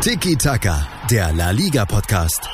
[0.00, 2.48] Tiki Taka, der La Liga Podcast.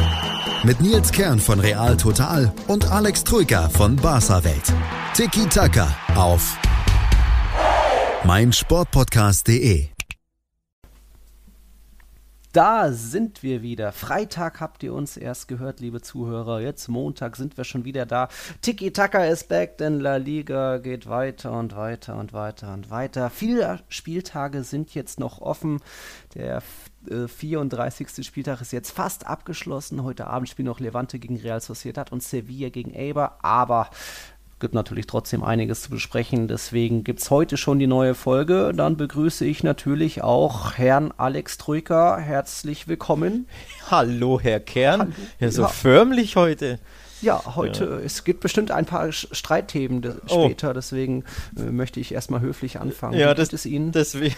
[0.62, 4.72] Mit Nils Kern von Real Total und Alex Troika von Barca Welt.
[5.12, 6.56] Tiki Taka auf
[8.24, 9.88] meinsportpodcast.de.
[12.52, 13.92] Da sind wir wieder.
[13.92, 16.60] Freitag habt ihr uns erst gehört, liebe Zuhörer.
[16.60, 18.28] Jetzt Montag sind wir schon wieder da.
[18.60, 23.30] Tiki Taka ist back, denn La Liga geht weiter und weiter und weiter und weiter.
[23.30, 25.80] Viele Spieltage sind jetzt noch offen.
[26.34, 26.62] Der
[27.10, 28.24] äh, 34.
[28.24, 30.02] Spieltag ist jetzt fast abgeschlossen.
[30.02, 33.38] Heute Abend spielen noch Levante gegen Real Sociedad und Sevilla gegen Eibar.
[33.42, 33.90] Aber
[34.62, 36.46] gibt natürlich trotzdem einiges zu besprechen.
[36.46, 38.72] Deswegen gibt es heute schon die neue Folge.
[38.74, 42.16] Dann begrüße ich natürlich auch Herrn Alex Troika.
[42.16, 43.48] Herzlich willkommen.
[43.90, 45.00] Hallo, Herr Kern.
[45.00, 45.12] Hallo.
[45.40, 45.68] Ja, so ja.
[45.68, 46.78] förmlich heute.
[47.22, 47.98] Ja, heute, ja.
[47.98, 50.44] es gibt bestimmt ein paar Streitthemen de oh.
[50.44, 51.24] später, deswegen
[51.56, 53.18] äh, möchte ich erstmal höflich anfangen.
[53.18, 53.92] Ja, das ist Ihnen.
[53.92, 54.34] Deswegen,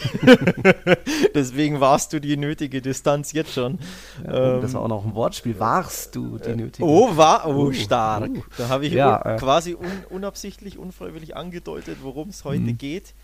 [1.34, 3.78] deswegen warst du die nötige Distanz jetzt schon.
[4.24, 5.58] Ja, ähm, das war auch noch ein Wortspiel.
[5.58, 6.86] Warst du die äh, nötige?
[6.86, 8.30] Oh, war, oh, uh, stark.
[8.30, 8.42] Uh.
[8.58, 12.78] Da habe ich ja, un, äh, quasi un, unabsichtlich, unfreiwillig angedeutet, worum es heute mhm.
[12.78, 13.14] geht.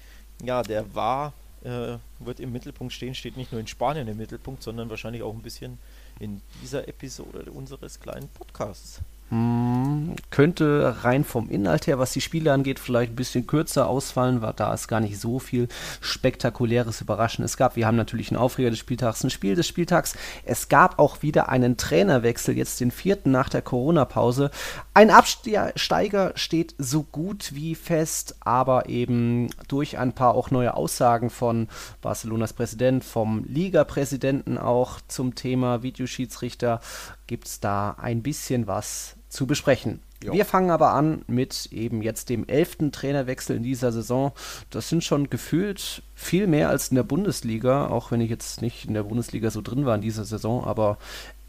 [0.43, 4.63] Ja, der war äh, wird im Mittelpunkt stehen, steht nicht nur in Spanien im Mittelpunkt,
[4.63, 5.79] sondern wahrscheinlich auch ein bisschen
[6.19, 9.01] in dieser Episode unseres kleinen Podcasts.
[9.31, 14.43] Hm, könnte rein vom Inhalt her, was die Spiele angeht, vielleicht ein bisschen kürzer ausfallen,
[14.43, 15.69] weil da es gar nicht so viel
[16.01, 17.77] spektakuläres Überraschendes gab.
[17.77, 20.17] Wir haben natürlich einen Aufreger des Spieltags, ein Spiel des Spieltags.
[20.45, 24.51] Es gab auch wieder einen Trainerwechsel, jetzt den vierten nach der Corona-Pause.
[24.95, 31.31] Ein Absteiger steht so gut wie fest, aber eben durch ein paar auch neue Aussagen
[31.31, 31.69] von
[32.03, 36.81] Barcelonas Präsident, vom Liga-Präsidenten auch zum Thema Videoschiedsrichter
[37.29, 40.01] gibt es da ein bisschen was zu besprechen.
[40.23, 40.35] Jo.
[40.35, 44.33] Wir fangen aber an mit eben jetzt dem elften Trainerwechsel in dieser Saison.
[44.69, 48.85] Das sind schon gefühlt viel mehr als in der Bundesliga, auch wenn ich jetzt nicht
[48.85, 50.99] in der Bundesliga so drin war in dieser Saison, aber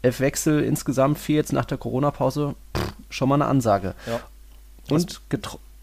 [0.00, 2.54] elf Wechsel insgesamt, vier jetzt nach der Corona-Pause,
[3.10, 3.94] schon mal eine Ansage.
[4.06, 4.20] Ja.
[4.88, 5.20] Und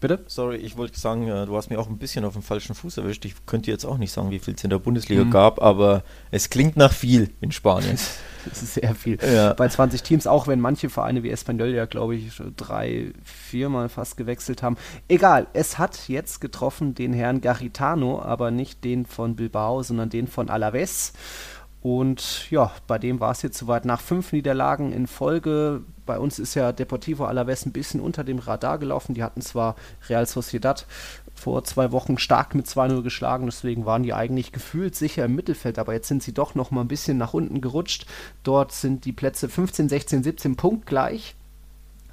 [0.00, 0.20] Bitte?
[0.26, 2.96] Sorry, ich wollte sagen, äh, du hast mir auch ein bisschen auf dem falschen Fuß
[2.96, 3.26] erwischt.
[3.26, 5.30] Ich könnte jetzt auch nicht sagen, wie viel es in der Bundesliga mhm.
[5.30, 7.98] gab, aber es klingt nach viel in Spanien.
[8.46, 9.18] das ist sehr viel.
[9.22, 9.52] Ja.
[9.52, 14.16] Bei 20 Teams, auch wenn manche Vereine wie Espanyol ja, glaube ich, drei, viermal fast
[14.16, 14.78] gewechselt haben.
[15.08, 20.28] Egal, es hat jetzt getroffen den Herrn Garitano, aber nicht den von Bilbao, sondern den
[20.28, 21.12] von Alaves.
[21.82, 23.86] Und ja, bei dem war es jetzt soweit.
[23.86, 28.38] Nach fünf Niederlagen in Folge, bei uns ist ja Deportivo Alaves ein bisschen unter dem
[28.38, 29.14] Radar gelaufen.
[29.14, 29.76] Die hatten zwar
[30.08, 30.86] Real Sociedad
[31.34, 35.78] vor zwei Wochen stark mit 2-0 geschlagen, deswegen waren die eigentlich gefühlt sicher im Mittelfeld,
[35.78, 38.06] aber jetzt sind sie doch noch mal ein bisschen nach unten gerutscht.
[38.42, 41.34] Dort sind die Plätze 15, 16, 17 punktgleich.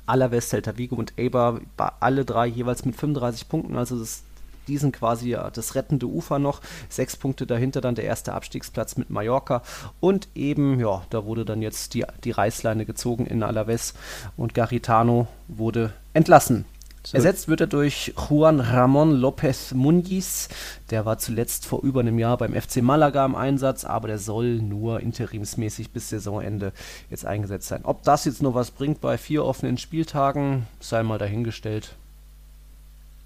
[0.06, 1.60] Alaves, Celta Vigo und Eibar,
[2.00, 4.24] alle drei jeweils mit 35 Punkten, also das
[4.68, 6.62] die sind quasi das rettende Ufer noch.
[6.90, 9.62] Sechs Punkte dahinter dann der erste Abstiegsplatz mit Mallorca.
[10.00, 13.94] Und eben, ja, da wurde dann jetzt die, die Reißleine gezogen in Alaves
[14.36, 16.66] und Garitano wurde entlassen.
[17.14, 20.50] Ersetzt wird er durch Juan Ramon López Muniz.
[20.90, 24.56] Der war zuletzt vor über einem Jahr beim FC Malaga im Einsatz, aber der soll
[24.56, 26.74] nur interimsmäßig bis Saisonende
[27.10, 27.82] jetzt eingesetzt sein.
[27.84, 31.96] Ob das jetzt nur was bringt bei vier offenen Spieltagen, sei mal dahingestellt.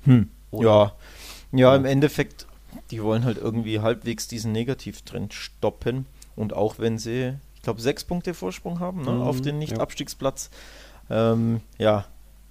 [0.04, 0.30] Hm.
[0.52, 0.92] Ja,
[1.52, 2.48] ja, im Endeffekt,
[2.92, 6.06] die wollen halt irgendwie halbwegs diesen Negativtrend stoppen.
[6.36, 10.50] Und auch wenn sie, ich glaube, sechs Punkte Vorsprung haben ne, mhm, auf den Nicht-Abstiegsplatz,
[11.10, 11.34] ja.
[11.34, 12.06] Ähm, ja,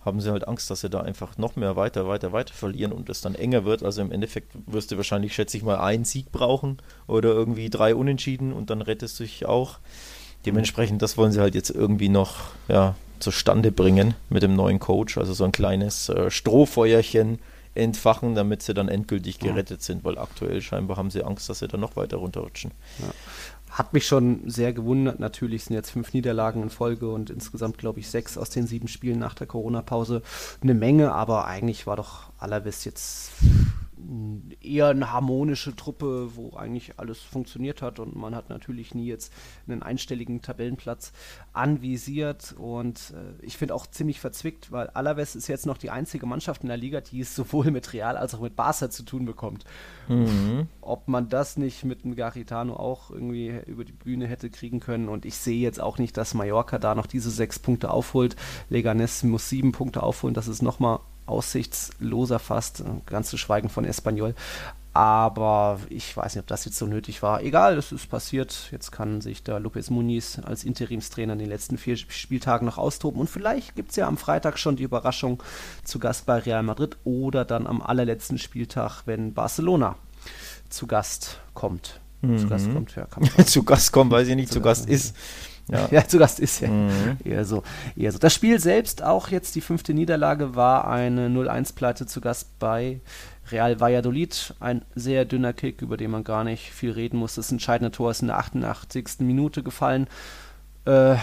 [0.05, 3.09] haben sie halt Angst, dass sie da einfach noch mehr weiter, weiter, weiter verlieren und
[3.11, 3.83] es dann enger wird.
[3.83, 7.95] Also im Endeffekt wirst du wahrscheinlich, schätze ich mal, einen Sieg brauchen oder irgendwie drei
[7.95, 9.79] Unentschieden und dann rettest du dich auch.
[10.47, 12.37] Dementsprechend, das wollen sie halt jetzt irgendwie noch
[12.69, 15.19] ja, zustande bringen mit dem neuen Coach.
[15.19, 17.39] Also so ein kleines äh, Strohfeuerchen
[17.75, 21.69] entfachen, damit sie dann endgültig gerettet sind, weil aktuell scheinbar haben sie Angst, dass sie
[21.69, 22.73] dann noch weiter runterrutschen.
[22.99, 23.07] Ja.
[23.71, 25.21] Hat mich schon sehr gewundert.
[25.21, 28.89] Natürlich sind jetzt fünf Niederlagen in Folge und insgesamt, glaube ich, sechs aus den sieben
[28.89, 30.23] Spielen nach der Corona-Pause.
[30.61, 33.31] Eine Menge, aber eigentlich war doch Alaves jetzt
[34.61, 39.33] eher eine harmonische Truppe, wo eigentlich alles funktioniert hat und man hat natürlich nie jetzt
[39.67, 41.13] einen einstelligen Tabellenplatz
[41.53, 46.27] anvisiert und äh, ich finde auch ziemlich verzwickt, weil Alaves ist jetzt noch die einzige
[46.27, 49.25] Mannschaft in der Liga, die es sowohl mit Real als auch mit Barca zu tun
[49.25, 49.65] bekommt.
[50.09, 50.69] Mhm.
[50.81, 55.09] Ob man das nicht mit einem Garitano auch irgendwie über die Bühne hätte kriegen können
[55.09, 58.37] und ich sehe jetzt auch nicht, dass Mallorca da noch diese sechs Punkte aufholt.
[58.69, 64.35] Leganes muss sieben Punkte aufholen, das ist nochmal aussichtsloser fast, ganz zu schweigen von Espanyol.
[64.93, 67.43] Aber ich weiß nicht, ob das jetzt so nötig war.
[67.43, 68.69] Egal, es ist passiert.
[68.73, 73.21] Jetzt kann sich der Lopez Muniz als Interimstrainer in den letzten vier Spieltagen noch austoben.
[73.21, 75.41] Und vielleicht gibt es ja am Freitag schon die Überraschung
[75.85, 79.95] zu Gast bei Real Madrid oder dann am allerletzten Spieltag, wenn Barcelona
[80.71, 82.01] zu Gast kommt.
[82.23, 82.39] mhm.
[82.39, 82.97] zu Gast kommt.
[82.97, 83.07] Ja,
[83.47, 85.17] zu Gast kommt, weiß ich nicht, zu, zu Gast, Gast ist.
[85.71, 85.89] Ja.
[85.91, 86.69] ja, zu Gast ist ja.
[86.69, 87.19] Mhm.
[87.25, 87.63] Eher, so,
[87.97, 88.19] eher so.
[88.19, 93.01] Das Spiel selbst, auch jetzt die fünfte Niederlage, war eine 0-1-Pleite zu Gast bei
[93.51, 94.55] Real Valladolid.
[94.61, 97.35] Ein sehr dünner Kick, über den man gar nicht viel reden muss.
[97.35, 99.21] Das entscheidende Tor ist in der 88.
[99.21, 100.07] Minute gefallen.
[100.85, 101.17] Äh,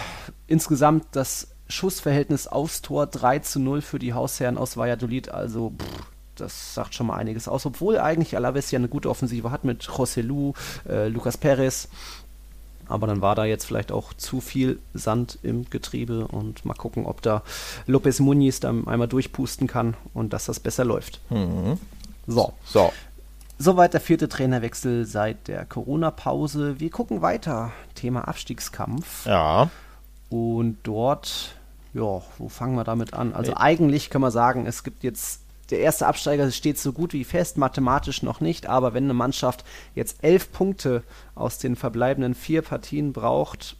[0.46, 5.30] insgesamt das Schussverhältnis aufs Tor 3 zu 0 für die Hausherren aus Valladolid.
[5.30, 6.06] Also, pff,
[6.40, 7.66] das sagt schon mal einiges aus.
[7.66, 10.52] Obwohl eigentlich Alaves ja eine gute Offensive hat mit José Lu,
[10.88, 11.88] äh, Lucas Perez.
[12.88, 17.06] Aber dann war da jetzt vielleicht auch zu viel Sand im Getriebe und mal gucken,
[17.06, 17.42] ob da
[17.86, 21.20] Lopez Muniz dann einmal durchpusten kann und dass das besser läuft.
[21.30, 21.78] Mhm.
[22.26, 22.52] So.
[22.64, 22.92] So.
[23.58, 26.78] Soweit der vierte Trainerwechsel seit der Corona-Pause.
[26.78, 27.72] Wir gucken weiter.
[27.94, 29.26] Thema Abstiegskampf.
[29.26, 29.70] Ja.
[30.30, 31.56] Und dort,
[31.92, 33.32] ja, wo fangen wir damit an?
[33.32, 35.40] Also eigentlich kann man sagen, es gibt jetzt
[35.70, 39.64] der erste Absteiger steht so gut wie fest, mathematisch noch nicht, aber wenn eine Mannschaft
[39.94, 41.02] jetzt elf Punkte
[41.34, 43.76] aus den verbleibenden vier Partien braucht,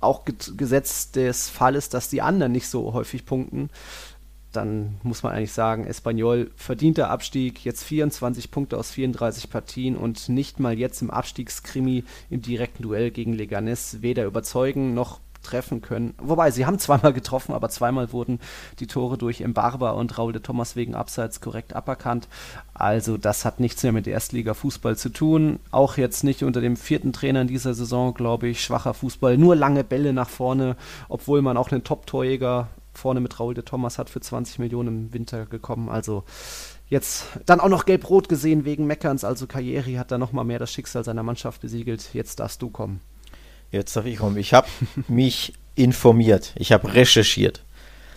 [0.00, 3.70] auch gesetzt des Falles, dass die anderen nicht so häufig punkten,
[4.52, 10.28] dann muss man eigentlich sagen, Espanyol verdienter Abstieg, jetzt 24 Punkte aus 34 Partien und
[10.28, 16.14] nicht mal jetzt im Abstiegskrimi im direkten Duell gegen Leganes weder überzeugen noch treffen können.
[16.18, 18.40] Wobei, sie haben zweimal getroffen, aber zweimal wurden
[18.80, 22.28] die Tore durch Embarba und Raul de Thomas wegen Abseits korrekt aberkannt.
[22.72, 25.60] Also das hat nichts mehr mit Erstliga-Fußball zu tun.
[25.70, 29.38] Auch jetzt nicht unter dem vierten Trainer in dieser Saison, glaube ich, schwacher Fußball.
[29.38, 30.76] Nur lange Bälle nach vorne,
[31.08, 35.12] obwohl man auch einen Top-Torjäger vorne mit Raul de Thomas hat für 20 Millionen im
[35.12, 35.88] Winter gekommen.
[35.88, 36.24] Also
[36.88, 39.24] jetzt dann auch noch gelb-rot gesehen wegen Meckerns.
[39.24, 42.10] Also Karriere hat da nochmal mehr das Schicksal seiner Mannschaft besiegelt.
[42.14, 43.00] Jetzt darfst du kommen.
[43.74, 44.36] Jetzt darf ich kommen.
[44.36, 44.68] Ich habe
[45.08, 46.52] mich informiert.
[46.56, 47.62] Ich habe recherchiert.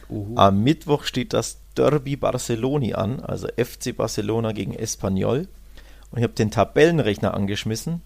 [0.10, 0.36] Uhu.
[0.36, 5.48] Am Mittwoch steht das Derby Barceloni an, also FC Barcelona gegen Espanyol.
[6.12, 8.02] Und ich habe den Tabellenrechner angeschmissen.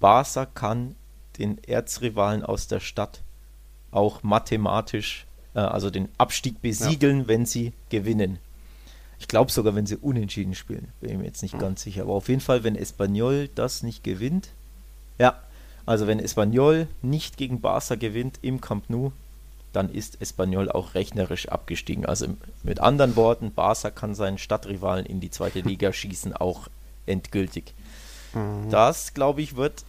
[0.00, 0.94] Barca kann
[1.38, 3.22] den Erzrivalen aus der Stadt
[3.90, 7.28] auch mathematisch, äh, also den Abstieg besiegeln, ja.
[7.28, 8.38] wenn sie gewinnen.
[9.18, 10.88] Ich glaube sogar, wenn sie unentschieden spielen.
[11.00, 11.60] Bin ich mir jetzt nicht mhm.
[11.60, 12.02] ganz sicher.
[12.02, 14.50] Aber auf jeden Fall, wenn Espanyol das nicht gewinnt,
[15.18, 15.40] ja,
[15.86, 19.12] also wenn Espanyol nicht gegen Barca gewinnt im Camp Nou,
[19.72, 22.04] dann ist Espanyol auch rechnerisch abgestiegen.
[22.04, 22.26] Also
[22.62, 26.68] mit anderen Worten, Barca kann seinen Stadtrivalen in die zweite Liga schießen, auch
[27.06, 27.74] endgültig.
[28.34, 28.70] Mhm.
[28.70, 29.84] Das, glaube ich, wird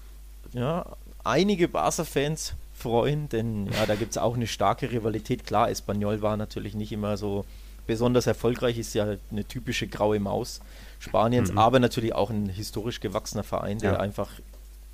[0.54, 0.86] ja,
[1.24, 5.46] einige Barca-Fans freuen, denn ja, da gibt es auch eine starke Rivalität.
[5.46, 7.46] Klar, Espanyol war natürlich nicht immer so
[7.86, 10.62] besonders erfolgreich, ist ja eine typische graue Maus
[11.00, 11.58] Spaniens, mhm.
[11.58, 14.00] aber natürlich auch ein historisch gewachsener Verein, der ja.
[14.00, 14.30] einfach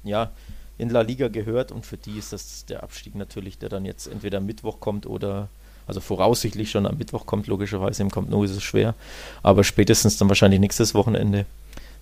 [0.03, 0.31] ja,
[0.79, 4.07] in La Liga gehört und für die ist das der Abstieg natürlich, der dann jetzt
[4.07, 5.49] entweder am Mittwoch kommt oder
[5.85, 8.95] also voraussichtlich schon am Mittwoch kommt, logischerweise im Camp Nou ist es schwer,
[9.43, 11.45] aber spätestens dann wahrscheinlich nächstes Wochenende.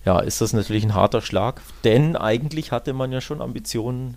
[0.04, 4.16] Ja, ist das natürlich ein harter Schlag, denn eigentlich hatte man ja schon Ambitionen,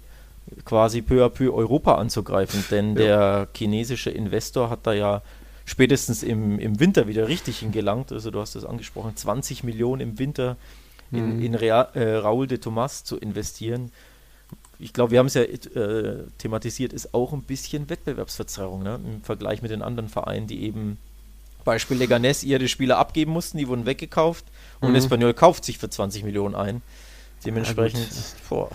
[0.66, 2.96] quasi peu à peu Europa anzugreifen, denn ja.
[2.96, 5.22] der chinesische Investor hat da ja
[5.66, 10.20] spätestens im, im Winter wieder richtig hingelangt, also du hast es angesprochen, 20 Millionen im
[10.20, 10.58] Winter
[11.12, 11.44] in, mhm.
[11.44, 13.92] in Real, äh, Raúl de Tomas zu investieren
[14.82, 19.00] ich glaube, wir haben es ja äh, thematisiert, ist auch ein bisschen Wettbewerbsverzerrung ne?
[19.04, 20.98] im Vergleich mit den anderen Vereinen, die eben
[21.64, 24.46] Beispiel Leganes ihre Spieler abgeben mussten, die wurden weggekauft
[24.80, 24.96] und mhm.
[24.96, 26.82] Espanyol kauft sich für 20 Millionen ein.
[27.46, 28.08] Dementsprechend,
[28.50, 28.68] ja,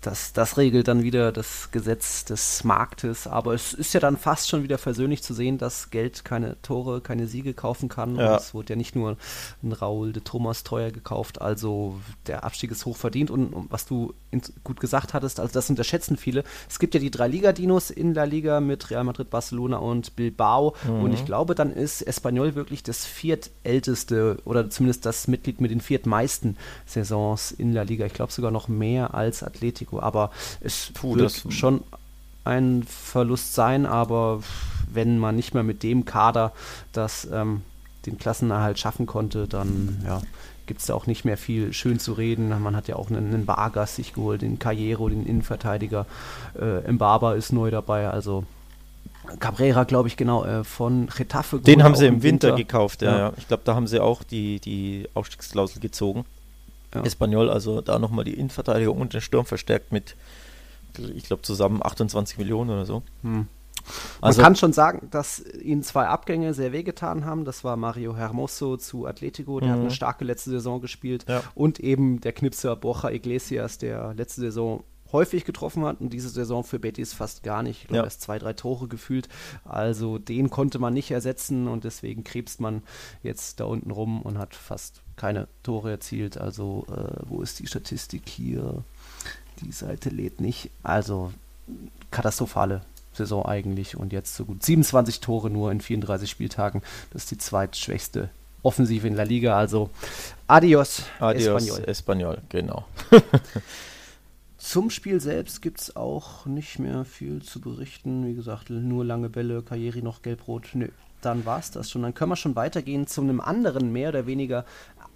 [0.00, 3.26] das, das regelt dann wieder das Gesetz des Marktes.
[3.26, 7.00] Aber es ist ja dann fast schon wieder versöhnlich zu sehen, dass Geld keine Tore,
[7.00, 8.14] keine Siege kaufen kann.
[8.14, 8.36] Ja.
[8.36, 9.16] es wurde ja nicht nur
[9.62, 11.40] ein Raul de Thomas teuer gekauft.
[11.40, 13.30] Also der Abstieg ist hoch verdient.
[13.30, 14.14] Und, und was du
[14.62, 16.44] gut gesagt hattest, also das unterschätzen viele.
[16.68, 20.76] Es gibt ja die drei Liga-Dinos in der Liga mit Real Madrid, Barcelona und Bilbao.
[20.86, 21.02] Mhm.
[21.02, 25.80] Und ich glaube, dann ist Espanyol wirklich das viertälteste oder zumindest das Mitglied mit den
[25.80, 26.56] viertmeisten
[26.86, 28.06] Saisons in der Liga.
[28.06, 30.00] Ich glaube sogar noch mehr als Atletico Risiko.
[30.00, 30.30] Aber
[30.60, 31.82] es Puh, wird schon
[32.44, 34.40] ein Verlust sein, aber
[34.90, 36.52] wenn man nicht mehr mit dem Kader
[36.92, 37.62] das ähm,
[38.06, 40.22] den Klassenerhalt schaffen konnte, dann ja,
[40.66, 42.48] gibt es da auch nicht mehr viel schön zu reden.
[42.62, 46.06] Man hat ja auch einen, einen Vargas sich geholt, den Carriero, den Innenverteidiger.
[46.58, 48.44] Äh, Mbaba ist neu dabei, also
[49.40, 51.58] Cabrera, glaube ich, genau, äh, von Getafe.
[51.58, 53.32] Den haben sie im Winter, Winter gekauft, ja, ja.
[53.36, 56.24] Ich glaube, da haben sie auch die, die Aufstiegsklausel gezogen.
[56.94, 57.02] Ja.
[57.02, 60.16] Espanyol, also da nochmal die Innenverteidigung und den Sturm verstärkt mit,
[61.14, 63.02] ich glaube, zusammen 28 Millionen oder so.
[63.22, 63.46] Hm.
[64.20, 67.44] Also, Man kann schon sagen, dass ihnen zwei Abgänge sehr wehgetan haben.
[67.44, 69.72] Das war Mario Hermoso zu Atletico, der mhm.
[69.72, 71.24] hat eine starke letzte Saison gespielt.
[71.28, 71.42] Ja.
[71.54, 76.64] Und eben der Knipser Borja Iglesias, der letzte Saison häufig getroffen hat und diese Saison
[76.64, 77.82] für Betis fast gar nicht.
[77.82, 78.04] Ich glaube, Ja.
[78.04, 79.28] erst zwei, drei Tore gefühlt.
[79.64, 82.82] Also den konnte man nicht ersetzen und deswegen krebst man
[83.22, 86.38] jetzt da unten rum und hat fast keine Tore erzielt.
[86.38, 88.82] Also, äh, wo ist die Statistik hier?
[89.60, 90.70] Die Seite lädt nicht.
[90.82, 91.32] Also,
[92.10, 96.82] katastrophale Saison eigentlich und jetzt so gut 27 Tore nur in 34 Spieltagen.
[97.12, 98.30] Das ist die zweitschwächste
[98.62, 99.56] Offensive in La Liga.
[99.58, 99.90] Also,
[100.46, 101.88] adios, Adios, Espanyol.
[101.88, 102.84] Espanyol, genau.
[104.58, 108.26] Zum Spiel selbst gibt es auch nicht mehr viel zu berichten.
[108.26, 110.70] Wie gesagt, nur lange Bälle, Karriere noch gelb-rot.
[110.74, 110.88] Nö,
[111.20, 112.02] dann war es das schon.
[112.02, 114.64] Dann können wir schon weitergehen zu einem anderen, mehr oder weniger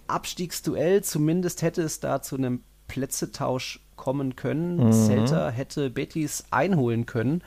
[0.07, 1.03] Abstiegsduell.
[1.03, 4.77] Zumindest hätte es da zu einem Plätzetausch kommen können.
[4.77, 4.93] Mhm.
[4.93, 7.41] Celta hätte Betis einholen können.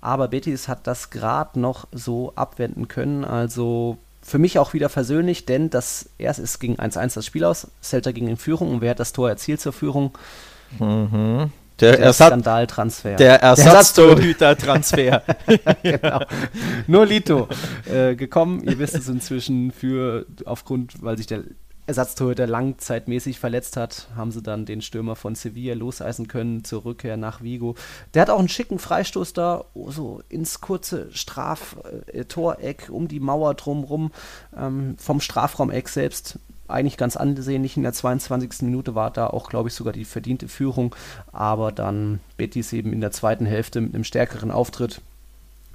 [0.00, 3.24] Aber Betis hat das gerade noch so abwenden können.
[3.24, 7.68] Also für mich auch wieder versöhnlich, denn das erst es ging 1-1 das Spiel aus.
[7.82, 10.16] Celta ging in Führung und wer hat das Tor erzielt zur Führung?
[10.78, 11.50] Mhm.
[11.80, 13.16] Der, Der Ersatz, Skandaltransfer.
[13.16, 15.22] der Ersatztorhüter-Transfer.
[15.82, 16.20] genau.
[16.86, 17.48] Nur Lito
[17.92, 18.62] äh, gekommen.
[18.62, 21.42] Ihr wisst es inzwischen für aufgrund, weil sich der
[21.86, 27.16] Ersatztorhüter langzeitmäßig verletzt hat, haben sie dann den Stürmer von Sevilla loseisen können zur Rückkehr
[27.16, 27.74] nach Vigo.
[28.14, 34.12] Der hat auch einen schicken Freistoß da, so ins kurze Straf-Toreck um die Mauer drumrum
[34.56, 36.38] ähm, vom Strafraumeck selbst.
[36.66, 37.76] Eigentlich ganz ansehnlich.
[37.76, 38.62] In der 22.
[38.62, 40.94] Minute war da auch, glaube ich, sogar die verdiente Führung.
[41.32, 45.00] Aber dann Betis eben in der zweiten Hälfte mit einem stärkeren Auftritt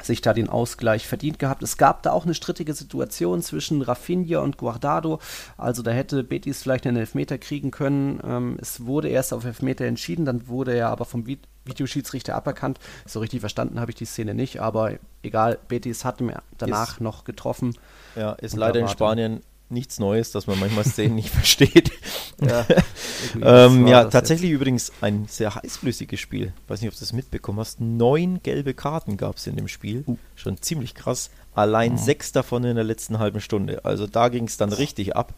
[0.01, 1.61] sich da den Ausgleich verdient gehabt.
[1.61, 5.19] Es gab da auch eine strittige Situation zwischen Rafinha und Guardado.
[5.57, 8.19] Also da hätte Betis vielleicht einen Elfmeter kriegen können.
[8.25, 12.79] Ähm, es wurde erst auf Elfmeter entschieden, dann wurde er aber vom Vi Videoschiedsrichter aberkannt.
[13.05, 17.01] So richtig verstanden habe ich die Szene nicht, aber egal, Betis hat mir danach Ist-
[17.01, 17.75] noch getroffen.
[18.15, 18.87] Ja, ist leider in.
[18.87, 21.91] Spanien nichts Neues, dass man manchmal Szenen nicht versteht.
[22.41, 22.65] Ja,
[23.41, 26.53] ähm, ja, tatsächlich übrigens ein sehr heißflüssiges Spiel.
[26.67, 27.79] Weiß nicht, ob du das mitbekommen hast.
[27.79, 30.03] Neun gelbe Karten gab es in dem Spiel.
[30.07, 30.17] Uh.
[30.35, 31.29] Schon ziemlich krass.
[31.53, 33.83] Allein sechs davon in der letzten halben Stunde.
[33.83, 35.33] Also da ging es dann richtig ab.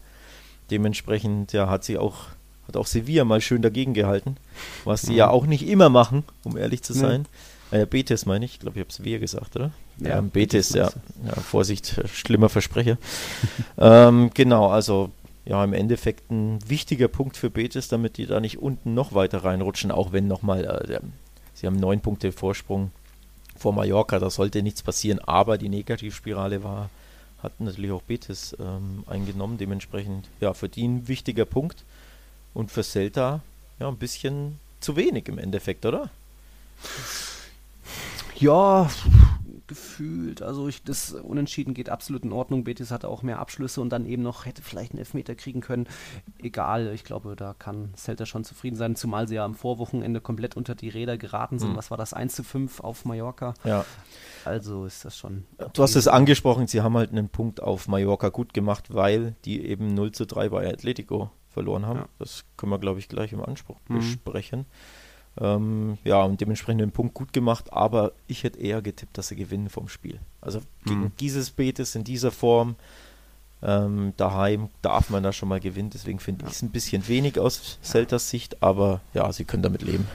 [0.70, 2.26] Dementsprechend ja, hat sie auch,
[2.68, 4.36] hat auch Sevilla mal schön dagegen gehalten.
[4.84, 7.24] Was sie ja auch nicht immer machen, um ehrlich zu Nee.
[7.72, 8.52] Äh, Betis meine ich.
[8.52, 9.72] Ich glaube, ich habe es wir gesagt, oder?
[9.98, 10.84] Ja, Ähm, Betis, ja.
[10.84, 11.42] meinst ja.
[11.42, 12.98] Vorsicht, schlimmer Versprecher.
[13.78, 15.10] ähm, genau, also
[15.44, 19.42] ja, im Endeffekt ein wichtiger Punkt für Betis, damit die da nicht unten noch weiter
[19.44, 21.00] reinrutschen, auch wenn nochmal, äh,
[21.54, 22.92] sie haben neun Punkte Vorsprung
[23.56, 26.90] vor Mallorca, da sollte nichts passieren, aber die Negativspirale war,
[27.42, 31.84] hat natürlich auch Betis ähm, eingenommen, dementsprechend, ja, für die ein wichtiger Punkt
[32.54, 33.40] und für Celta,
[33.80, 36.10] ja, ein bisschen zu wenig im Endeffekt, oder?
[38.42, 38.88] Ja,
[39.66, 40.42] gefühlt.
[40.42, 42.64] Also ich, das Unentschieden geht absolut in Ordnung.
[42.64, 45.86] Betis hatte auch mehr Abschlüsse und dann eben noch hätte vielleicht einen Elfmeter kriegen können.
[46.38, 50.56] Egal, ich glaube, da kann Celta schon zufrieden sein, zumal sie ja am Vorwochenende komplett
[50.56, 51.70] unter die Räder geraten sind.
[51.70, 51.76] Hm.
[51.76, 52.12] Was war das?
[52.12, 53.54] 1 zu 5 auf Mallorca.
[53.64, 53.84] Ja.
[54.44, 55.44] Also ist das schon.
[55.72, 56.00] Du hast okay.
[56.00, 60.12] es angesprochen, sie haben halt einen Punkt auf Mallorca gut gemacht, weil die eben 0
[60.12, 62.00] zu 3 bei Atletico verloren haben.
[62.00, 62.08] Ja.
[62.18, 63.98] Das können wir, glaube ich, gleich im Anspruch Mhm.
[63.98, 64.66] besprechen.
[65.40, 69.36] Ähm, ja, und dementsprechend den Punkt gut gemacht, aber ich hätte eher getippt, dass sie
[69.36, 70.18] gewinnen vom Spiel.
[70.42, 71.12] Also gegen Mhm.
[71.20, 72.76] dieses Betis in dieser Form
[73.64, 75.88] ähm, daheim darf man da schon mal gewinnen.
[75.90, 76.50] Deswegen finde Ja.
[76.50, 80.06] ich es ein bisschen wenig aus Celtas Sicht, aber ja, sie können damit leben.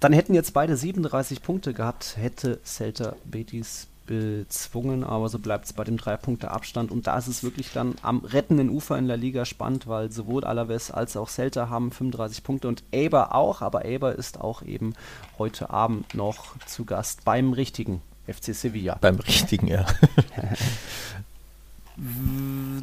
[0.00, 5.72] Dann hätten jetzt beide 37 Punkte gehabt, hätte Celta Betis bezwungen, aber so bleibt es
[5.72, 9.44] bei dem 3-Punkte-Abstand und da ist es wirklich dann am rettenden Ufer in der Liga
[9.44, 14.14] spannend, weil sowohl Alaves als auch Celta haben 35 Punkte und Eber auch, aber Eber
[14.14, 14.94] ist auch eben
[15.38, 18.98] heute Abend noch zu Gast beim richtigen FC Sevilla.
[19.00, 19.86] Beim richtigen, ja.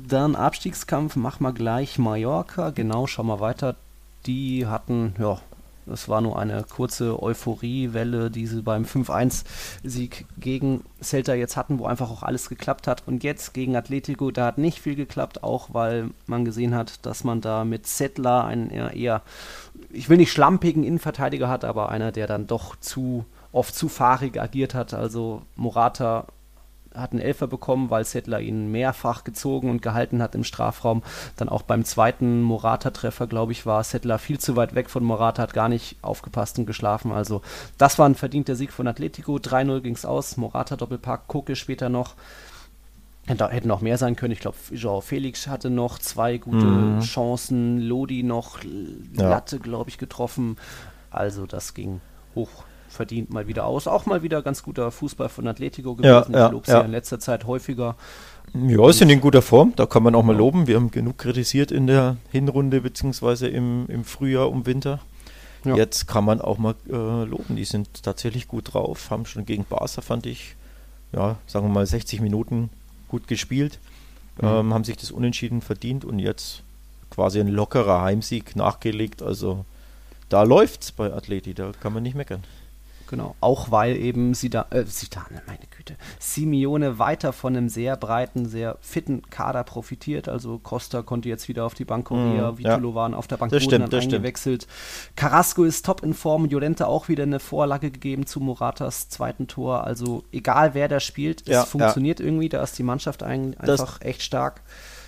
[0.07, 2.71] Dann Abstiegskampf, mach mal gleich Mallorca.
[2.71, 3.75] Genau, schau mal weiter.
[4.25, 5.39] Die hatten, ja,
[5.85, 11.85] das war nur eine kurze Euphoriewelle, die sie beim 5-1-Sieg gegen Celta jetzt hatten, wo
[11.85, 13.03] einfach auch alles geklappt hat.
[13.05, 17.23] Und jetzt gegen Atletico, da hat nicht viel geklappt, auch weil man gesehen hat, dass
[17.23, 19.21] man da mit Zettler einen eher, eher,
[19.91, 24.41] ich will nicht schlampigen Innenverteidiger hat, aber einer, der dann doch zu oft zu fahrig
[24.41, 24.93] agiert hat.
[24.93, 26.25] Also Morata
[26.95, 31.03] hat einen Elfer bekommen, weil Settler ihn mehrfach gezogen und gehalten hat im Strafraum.
[31.38, 35.41] Dann auch beim zweiten Morata-Treffer, glaube ich, war Settler viel zu weit weg von Morata,
[35.41, 37.12] hat gar nicht aufgepasst und geschlafen.
[37.12, 37.41] Also
[37.77, 39.35] das war ein verdienter Sieg von Atletico.
[39.38, 40.38] 3-0 ging es aus.
[40.38, 42.15] Morata Doppelpack, Koke später noch.
[43.25, 44.33] Da hätten noch mehr sein können.
[44.33, 47.00] Ich glaube, Joao Felix hatte noch zwei gute Mhm.
[47.00, 47.79] Chancen.
[47.79, 48.59] Lodi noch
[49.13, 49.29] Ja.
[49.29, 50.57] Latte, glaube ich, getroffen.
[51.09, 52.01] Also das ging
[52.35, 53.88] hoch verdient mal wieder aus.
[53.88, 56.33] Auch mal wieder ganz guter Fußball von Atletico Ja, gewesen.
[56.33, 56.79] ja, ich lobe sie ja.
[56.79, 57.95] ja in letzter Zeit häufiger.
[58.53, 60.67] Ja, sind in guter Form, da kann man auch mal loben.
[60.67, 65.00] Wir haben genug kritisiert in der Hinrunde beziehungsweise im, im Frühjahr um Winter.
[65.65, 65.75] ja.
[65.75, 67.55] jetzt kann man auch mal äh, loben.
[67.55, 70.55] Die sind tatsächlich gut drauf, haben schon gegen Barca, fand ich,
[71.13, 72.69] ja, sagen wir mal 60 Minuten
[73.07, 73.79] gut gespielt,
[74.41, 74.47] mhm.
[74.47, 76.62] ähm, haben sich das Unentschieden verdient und jetzt
[77.09, 79.21] quasi ein lockerer Heimsieg nachgelegt.
[79.23, 79.65] Also
[80.29, 82.43] da läuft es bei Atleti, da kann man nicht meckern.
[83.13, 88.48] Genau, auch weil eben Sida, äh, Zidane, meine Güte, Simeone weiter von einem sehr breiten,
[88.48, 90.27] sehr fitten Kader profitiert.
[90.27, 92.96] Also Costa konnte jetzt wieder auf die Bank Korea, mm, Vitolo ja.
[92.96, 94.63] waren auf der Bank das stimmt, dann eingewechselt.
[94.63, 95.15] Stimmt.
[95.15, 99.84] Carrasco ist top in Form, Jolente auch wieder eine Vorlage gegeben zu Moratas zweiten Tor.
[99.84, 102.25] Also egal wer da spielt, ja, es funktioniert ja.
[102.25, 104.62] irgendwie, da ist die Mannschaft ein, einfach das, echt stark.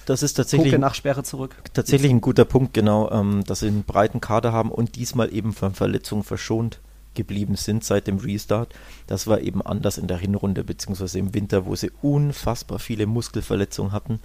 [0.05, 1.55] Das ist tatsächlich Gucke nach Sperre zurück.
[1.73, 5.53] Tatsächlich ein guter Punkt, genau, ähm, dass sie einen breiten Kader haben und diesmal eben
[5.53, 6.81] von Verletzungen verschont
[7.15, 8.73] geblieben sind seit dem Restart.
[9.07, 13.91] Das war eben anders in der Hinrunde beziehungsweise im Winter, wo sie unfassbar viele Muskelverletzungen
[13.91, 14.19] hatten.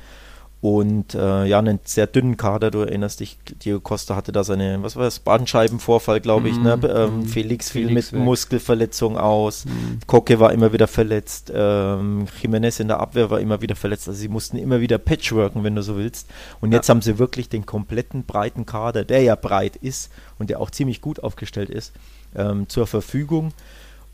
[0.63, 4.83] Und äh, ja, einen sehr dünnen Kader, du erinnerst dich, Diego Costa hatte da seine,
[4.83, 6.79] was war das, Bandscheibenvorfall, glaube ich, mm, ne?
[6.83, 8.27] Ähm, mm, Felix fiel Felix mit weg.
[8.27, 10.07] Muskelverletzung aus, mm.
[10.07, 14.21] Koke war immer wieder verletzt, ähm, Jiménez in der Abwehr war immer wieder verletzt, also
[14.21, 16.29] sie mussten immer wieder patchworken, wenn du so willst.
[16.61, 20.61] Und jetzt haben sie wirklich den kompletten breiten Kader, der ja breit ist und der
[20.61, 21.95] auch ziemlich gut aufgestellt ist,
[22.35, 23.53] ähm, zur Verfügung.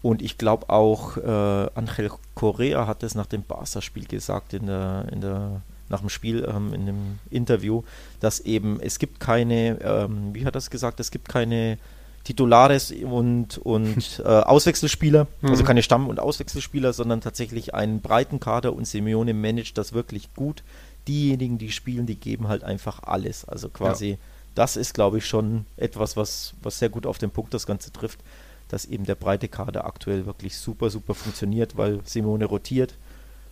[0.03, 5.07] Und ich glaube auch, äh, Angel Correa hat es nach dem Barca-Spiel gesagt in der,
[5.11, 7.83] in der, nach dem Spiel ähm, in dem Interview,
[8.21, 11.79] dass eben es gibt keine, ähm, wie hat er es gesagt, es gibt keine
[12.25, 15.51] Titulares und, und äh, Auswechselspieler, mhm.
[15.51, 20.35] also keine Stamm- und Auswechselspieler, sondern tatsächlich einen breiten Kader und Simeone managt das wirklich
[20.35, 20.63] gut.
[21.09, 23.45] Diejenigen, die spielen, die geben halt einfach alles.
[23.45, 24.17] Also quasi ja
[24.57, 27.93] das ist, glaube ich, schon etwas, was, was sehr gut auf den Punkt das Ganze
[27.93, 28.21] trifft,
[28.69, 32.95] dass eben der breite Kader aktuell wirklich super, super funktioniert, weil Simone rotiert.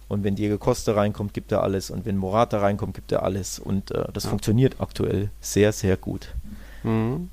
[0.08, 1.90] Und wenn Diego Costa reinkommt, gibt er alles.
[1.90, 3.58] Und wenn Morata reinkommt, gibt er alles.
[3.58, 4.30] Und äh, das ja.
[4.30, 6.34] funktioniert aktuell sehr, sehr gut.
[6.82, 7.30] Mhm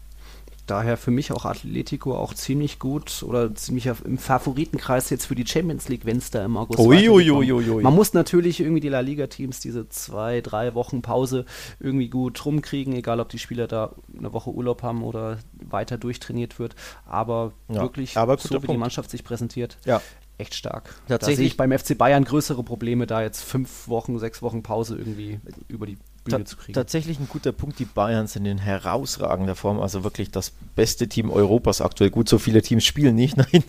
[0.65, 5.45] daher für mich auch Atletico auch ziemlich gut oder ziemlich im Favoritenkreis jetzt für die
[5.45, 8.89] Champions League, wenn es da im August ui, ui, ui, Man muss natürlich irgendwie die
[8.89, 11.45] La Liga-Teams diese zwei, drei Wochen Pause
[11.79, 16.59] irgendwie gut rumkriegen, egal ob die Spieler da eine Woche Urlaub haben oder weiter durchtrainiert
[16.59, 16.75] wird.
[17.05, 18.71] Aber ja, wirklich, aber so wie Punkt.
[18.71, 20.01] die Mannschaft sich präsentiert, ja.
[20.37, 20.95] echt stark.
[21.07, 21.19] Tatsächlich.
[21.19, 24.97] Da sehe ich beim FC Bayern größere Probleme, da jetzt fünf Wochen, sechs Wochen Pause
[24.97, 26.73] irgendwie über die Bühne zu kriegen.
[26.73, 27.79] Tatsächlich ein guter Punkt.
[27.79, 32.09] Die Bayern sind in herausragender Form, also wirklich das beste Team Europas aktuell.
[32.09, 33.37] Gut, so viele Teams spielen nicht.
[33.37, 33.63] Nein,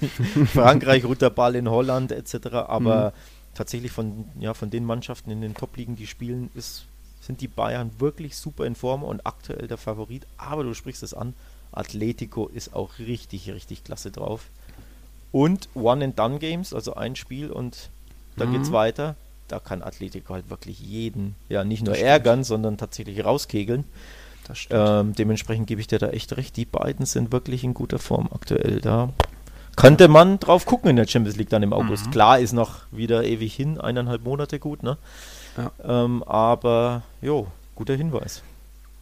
[0.46, 2.48] Frankreich ruht der Ball in Holland etc.
[2.66, 3.54] Aber mhm.
[3.54, 6.84] tatsächlich von, ja, von den Mannschaften in den Top-Ligen, die spielen, ist,
[7.20, 10.26] sind die Bayern wirklich super in Form und aktuell der Favorit.
[10.36, 11.34] Aber du sprichst es an,
[11.72, 14.50] Atletico ist auch richtig, richtig klasse drauf.
[15.30, 17.88] Und One-and-Done-Games, also ein Spiel und
[18.36, 18.54] dann mhm.
[18.54, 19.16] geht's weiter
[19.52, 23.84] da kann Atletico halt wirklich jeden, ja, nicht nur ärgern, sondern tatsächlich rauskegeln.
[24.70, 26.56] Ähm, dementsprechend gebe ich dir da echt recht.
[26.56, 28.80] Die beiden sind wirklich in guter Form aktuell.
[28.80, 29.10] Da
[29.76, 32.06] könnte man drauf gucken in der Champions League dann im August.
[32.06, 32.10] Mhm.
[32.12, 34.96] Klar ist noch wieder ewig hin, eineinhalb Monate gut, ne?
[35.58, 36.04] Ja.
[36.04, 38.42] Ähm, aber, jo, guter Hinweis.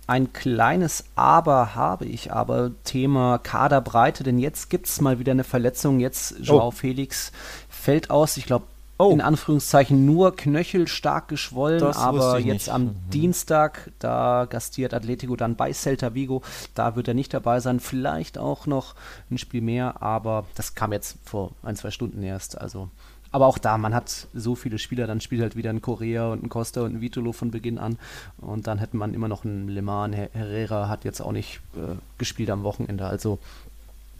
[0.08, 5.44] Ein kleines Aber habe ich aber, Thema Kaderbreite, denn jetzt gibt es mal wieder eine
[5.44, 6.00] Verletzung.
[6.00, 6.70] Jetzt Joao oh.
[6.72, 7.30] Felix
[7.68, 8.66] fällt aus, ich glaube,
[9.00, 9.10] oh.
[9.10, 12.94] in Anführungszeichen nur knöchelstark geschwollen, das aber jetzt am mhm.
[13.12, 16.42] Dienstag, da gastiert Atletico dann bei Celta Vigo,
[16.74, 18.94] da wird er nicht dabei sein, vielleicht auch noch
[19.30, 22.88] ein Spiel mehr, aber das kam jetzt vor ein, zwei Stunden erst, also
[23.32, 26.42] aber auch da, man hat so viele Spieler, dann spielt halt wieder ein Korea und
[26.42, 27.96] ein Costa und ein Vitolo von Beginn an.
[28.38, 30.16] Und dann hätte man immer noch einen Le Mans.
[30.32, 33.06] Herrera hat jetzt auch nicht äh, gespielt am Wochenende.
[33.06, 33.38] Also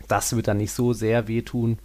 [0.06, 1.78] das wird dann nicht so sehr wehtun.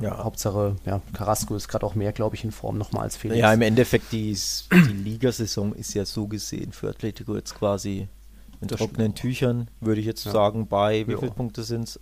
[0.00, 0.22] Ja.
[0.22, 3.40] Hauptsache, ja, Carrasco ist gerade auch mehr, glaube ich, in Form nochmal als Felix.
[3.40, 4.36] Ja, im Endeffekt, die,
[4.72, 8.08] die Ligasaison ist ja so gesehen für Atletico jetzt quasi
[8.60, 10.32] in das trockenen Tüchern, würde ich jetzt ja.
[10.32, 11.18] sagen, bei, wie ja.
[11.18, 12.00] viele Punkte sind es?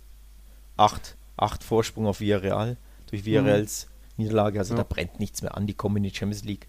[0.77, 1.15] Acht.
[1.37, 2.77] Acht Vorsprung auf Villarreal
[3.07, 3.25] durch mhm.
[3.25, 4.23] Villarreals mhm.
[4.23, 4.59] Niederlage.
[4.59, 4.77] Also ja.
[4.77, 6.67] da brennt nichts mehr an, die kommen in die Champions League.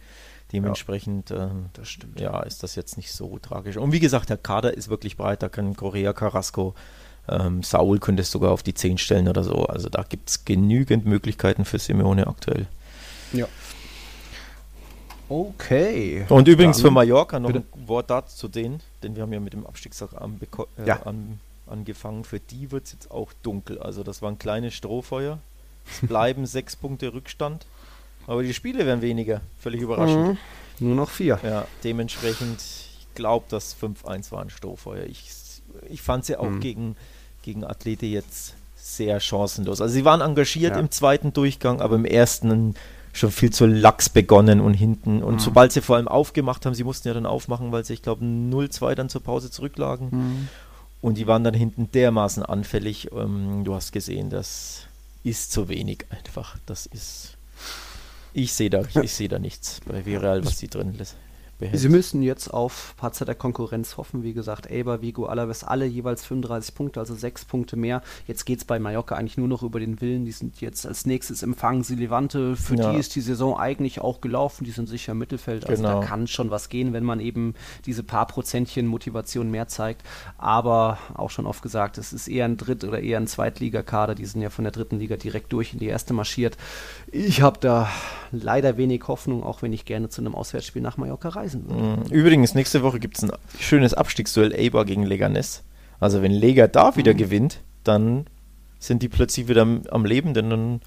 [0.52, 1.70] Dementsprechend ähm.
[2.16, 3.76] Ja, ist das jetzt nicht so tragisch.
[3.76, 5.42] Und wie gesagt, der Kader ist wirklich breit.
[5.42, 6.74] Da können Korea, Carrasco,
[7.28, 9.66] ähm, Saul könnte es sogar auf die 10 stellen oder so.
[9.66, 12.66] Also da gibt es genügend Möglichkeiten für Simeone aktuell.
[13.32, 13.48] Ja.
[15.28, 16.24] Okay.
[16.28, 17.66] Und übrigens Dann, für Mallorca noch bitte.
[17.74, 20.40] ein Wort dazu zu denen, denn wir haben ja mit dem Abstiegstag an,
[20.78, 21.02] äh, ja.
[21.02, 22.24] an, angefangen.
[22.24, 23.78] Für die wird es jetzt auch dunkel.
[23.80, 25.40] Also das war ein kleines Strohfeuer.
[25.90, 27.66] Es bleiben sechs Punkte Rückstand.
[28.26, 29.40] Aber die Spiele werden weniger.
[29.58, 30.38] Völlig überraschend.
[30.78, 30.86] Mhm.
[30.86, 31.38] Nur noch vier.
[31.42, 35.04] Ja, dementsprechend, ich glaube, das 5-1 war ein Strohfeuer.
[35.04, 35.30] Ich,
[35.88, 36.60] ich fand sie auch mhm.
[36.60, 36.96] gegen
[37.46, 39.80] gegen Athlete jetzt sehr chancenlos.
[39.80, 40.80] Also sie waren engagiert ja.
[40.80, 42.74] im zweiten Durchgang, aber im ersten
[43.12, 45.22] schon viel zu lax begonnen und hinten.
[45.22, 45.38] Und mhm.
[45.38, 48.24] sobald sie vor allem aufgemacht haben, sie mussten ja dann aufmachen, weil sie, ich glaube,
[48.24, 50.08] 0-2 dann zur Pause zurücklagen.
[50.10, 50.48] Mhm.
[51.00, 53.10] Und die waren dann hinten dermaßen anfällig.
[53.12, 54.82] Ähm, du hast gesehen, das
[55.22, 56.56] ist zu wenig einfach.
[56.66, 57.36] Das ist.
[58.34, 61.16] Ich sehe da, ich sehe da nichts bei Viral, was die drin lässt
[61.58, 61.78] behält.
[61.78, 64.22] Sie müssen jetzt auf Patzer der Konkurrenz hoffen.
[64.22, 68.02] Wie gesagt, Eber, Vigo, Alaves, alle jeweils 35 Punkte, also sechs Punkte mehr.
[68.26, 70.24] Jetzt geht es bei Mallorca eigentlich nur noch über den Willen.
[70.24, 72.56] Die sind jetzt als nächstes empfangen sie Levante.
[72.56, 72.92] Für ja.
[72.92, 74.64] die ist die Saison eigentlich auch gelaufen.
[74.64, 75.68] Die sind sicher im Mittelfeld.
[75.68, 76.00] Also genau.
[76.00, 77.54] da kann schon was gehen, wenn man eben
[77.86, 80.02] diese paar Prozentchen Motivation mehr zeigt.
[80.38, 84.14] Aber auch schon oft gesagt, es ist eher ein Dritt- oder eher ein Zweitligakader.
[84.14, 86.56] Die sind ja von der dritten Liga direkt durch in die erste marschiert.
[87.10, 87.88] Ich habe da
[88.32, 91.82] leider wenig Hoffnung, auch wenn ich gerne zu einem Auswärtsspiel nach Mallorca reisen würde.
[91.82, 92.12] Mhm.
[92.12, 95.62] Übrigens, nächste Woche gibt es ein schönes Abstiegsduell Eibar gegen Leganes.
[96.00, 97.18] Also wenn Lega da wieder mhm.
[97.18, 98.26] gewinnt, dann
[98.78, 100.80] sind die plötzlich wieder am, am, Leben, denn dann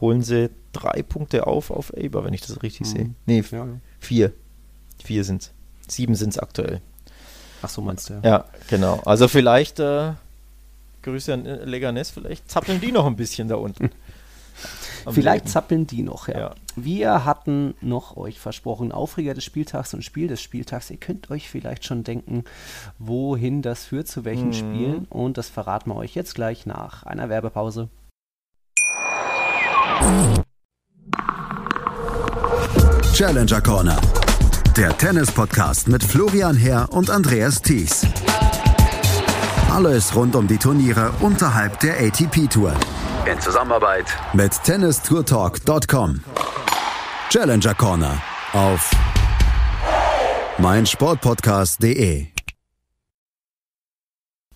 [0.00, 2.90] holen sie drei Punkte auf auf Eibar, wenn ich das richtig mhm.
[2.90, 3.10] sehe.
[3.26, 3.66] Nee, ja.
[4.00, 4.32] vier.
[5.02, 5.52] Vier sind es.
[5.88, 6.80] Sieben sind es aktuell.
[7.62, 8.20] Ach so, meinst du, ja.
[8.22, 9.00] Ja, genau.
[9.04, 10.12] Also vielleicht, äh,
[11.02, 13.90] Grüße an Leganes, vielleicht zappeln die noch ein bisschen da unten.
[15.08, 15.52] Vielleicht Leben.
[15.52, 16.38] zappeln die noch, ja.
[16.38, 16.54] ja.
[16.76, 20.90] Wir hatten noch euch versprochen, Aufreger des Spieltags und Spiel des Spieltags.
[20.90, 22.44] Ihr könnt euch vielleicht schon denken,
[22.98, 24.52] wohin das führt, zu welchen mhm.
[24.52, 25.06] Spielen.
[25.08, 27.88] Und das verraten wir euch jetzt gleich nach einer Werbepause.
[33.14, 33.98] Challenger Corner.
[34.76, 38.06] Der Tennis-Podcast mit Florian Herr und Andreas Thies.
[39.70, 42.74] Alles rund um die Turniere unterhalb der ATP-Tour
[43.26, 46.20] in Zusammenarbeit mit tennistourtalk.com.
[47.28, 48.90] Challenger Corner auf
[50.58, 52.26] meinsportpodcast.de.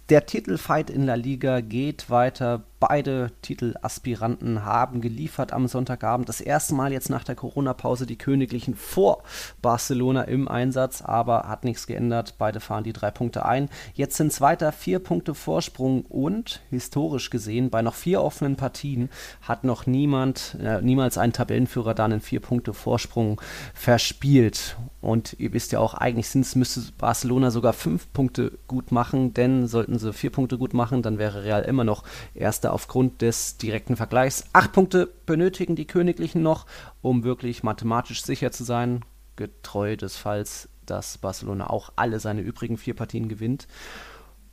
[0.08, 2.64] Der Titelfight in La Liga geht weiter.
[2.80, 6.30] Beide Titelaspiranten haben geliefert am Sonntagabend.
[6.30, 9.22] Das erste Mal jetzt nach der Corona-Pause die Königlichen vor
[9.60, 12.36] Barcelona im Einsatz, aber hat nichts geändert.
[12.38, 13.68] Beide fahren die drei Punkte ein.
[13.92, 19.10] Jetzt sind es weiter vier Punkte Vorsprung und historisch gesehen bei noch vier offenen Partien
[19.42, 23.42] hat noch niemand, äh, niemals ein Tabellenführer dann in vier Punkte Vorsprung
[23.74, 24.78] verspielt.
[25.02, 29.98] Und ihr wisst ja auch, eigentlich müsste Barcelona sogar fünf Punkte gut machen, denn sollten
[29.98, 34.44] sie vier Punkte gut machen, dann wäre Real immer noch erster aufgrund des direkten Vergleichs.
[34.52, 36.66] Acht Punkte benötigen die Königlichen noch,
[37.02, 39.04] um wirklich mathematisch sicher zu sein,
[39.36, 43.66] getreu des Falls, dass Barcelona auch alle seine übrigen vier Partien gewinnt.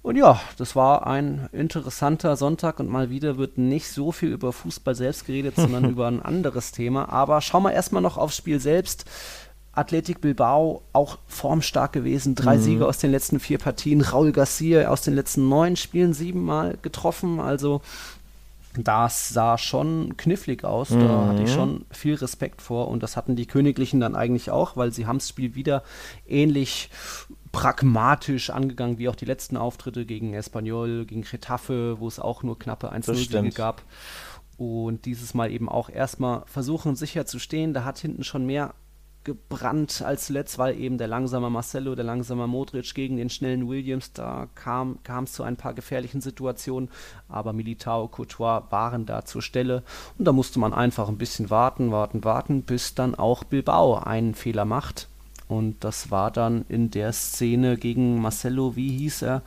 [0.01, 4.53] Und ja, das war ein interessanter Sonntag und mal wieder wird nicht so viel über
[4.53, 7.09] Fußball selbst geredet, sondern über ein anderes Thema.
[7.09, 9.03] Aber schauen wir erstmal noch aufs Spiel selbst.
[9.77, 12.35] Athletic Bilbao auch formstark gewesen.
[12.35, 12.61] Drei mhm.
[12.61, 14.01] Siege aus den letzten vier Partien.
[14.01, 17.39] Raul Garcia aus den letzten neun Spielen siebenmal getroffen.
[17.39, 17.81] Also
[18.75, 20.89] das sah schon knifflig aus.
[20.89, 20.99] Mhm.
[20.99, 22.87] Da hatte ich schon viel Respekt vor.
[22.87, 25.83] Und das hatten die Königlichen dann eigentlich auch, weil sie haben das Spiel wieder
[26.27, 26.89] ähnlich
[27.51, 32.59] pragmatisch angegangen wie auch die letzten Auftritte gegen Espanyol, gegen Retafe, wo es auch nur
[32.59, 33.81] knappe 1-0 gab.
[34.57, 37.73] Und dieses Mal eben auch erstmal versuchen sicher zu stehen.
[37.73, 38.73] Da hat hinten schon mehr
[39.27, 44.13] gebrannt als zuletzt, weil eben der langsame Marcelo, der langsame Modric gegen den schnellen Williams,
[44.13, 46.89] da kam es zu ein paar gefährlichen Situationen,
[47.27, 49.83] aber Militao, Courtois waren da zur Stelle
[50.17, 54.33] und da musste man einfach ein bisschen warten, warten, warten, bis dann auch Bilbao einen
[54.33, 55.09] Fehler macht.
[55.49, 59.41] Und das war dann in der Szene gegen Marcelo, wie hieß er,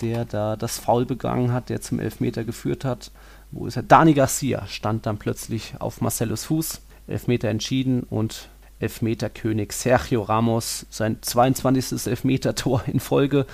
[0.00, 3.10] der da das Foul begangen hat, der zum Elfmeter geführt hat.
[3.50, 3.82] Wo ist er?
[3.82, 6.80] Dani Garcia stand dann plötzlich auf Marcelos Fuß.
[7.06, 12.06] Elfmeter entschieden und Elfmeterkönig Sergio Ramos, sein 22.
[12.06, 13.46] Elfmeter-Tor in Folge.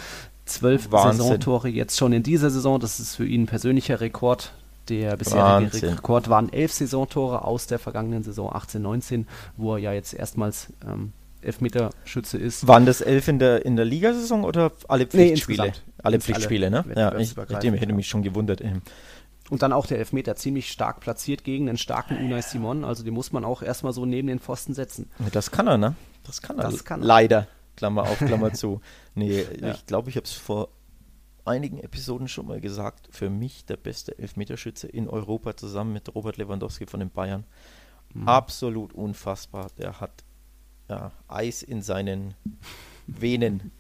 [0.45, 2.79] Zwölf Saisontore jetzt schon in dieser Saison.
[2.79, 4.53] Das ist für ihn ein persönlicher Rekord.
[4.91, 5.89] Der bisherige Wahnsinn.
[5.95, 9.25] Rekord waren elf Saisontore aus der vergangenen Saison 18-19,
[9.57, 12.67] wo er ja jetzt erstmals ähm, Elfmeterschütze ist.
[12.67, 15.69] Waren das elf in der, in der Ligasaison oder alle Pflichtspiele?
[15.69, 16.85] Nee, alle Pflichtspiele, ne?
[16.95, 18.63] Ja, ich, ich hätte mich schon gewundert.
[19.55, 22.85] Und dann auch der Elfmeter ziemlich stark platziert gegen den starken Unai Simon.
[22.85, 25.09] Also den muss man auch erstmal so neben den Pfosten setzen.
[25.31, 25.95] Das kann er, ne?
[26.25, 26.65] Das kann er.
[26.65, 27.07] Das kann er.
[27.07, 27.47] Leider.
[27.77, 28.81] Klammer auf, Klammer zu.
[29.15, 29.71] Nee, ja.
[29.71, 30.71] ich glaube, ich habe es vor
[31.45, 33.07] einigen Episoden schon mal gesagt.
[33.13, 37.45] Für mich der beste Elfmeterschütze in Europa zusammen mit Robert Lewandowski von den Bayern.
[38.13, 38.27] Mhm.
[38.27, 39.69] Absolut unfassbar.
[39.79, 40.25] Der hat
[40.89, 42.35] ja, Eis in seinen
[43.07, 43.71] Venen.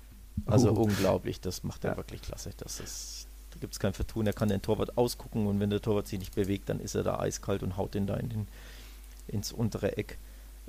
[0.46, 0.82] Also uh.
[0.82, 1.40] unglaublich.
[1.40, 1.96] Das macht er ja.
[1.96, 2.52] wirklich klasse.
[2.56, 3.26] Das ist
[3.64, 4.26] gibt es kein Vertun.
[4.26, 7.02] Er kann den Torwart ausgucken und wenn der Torwart sich nicht bewegt, dann ist er
[7.02, 8.48] da eiskalt und haut den da in den,
[9.26, 10.18] ins untere Eck.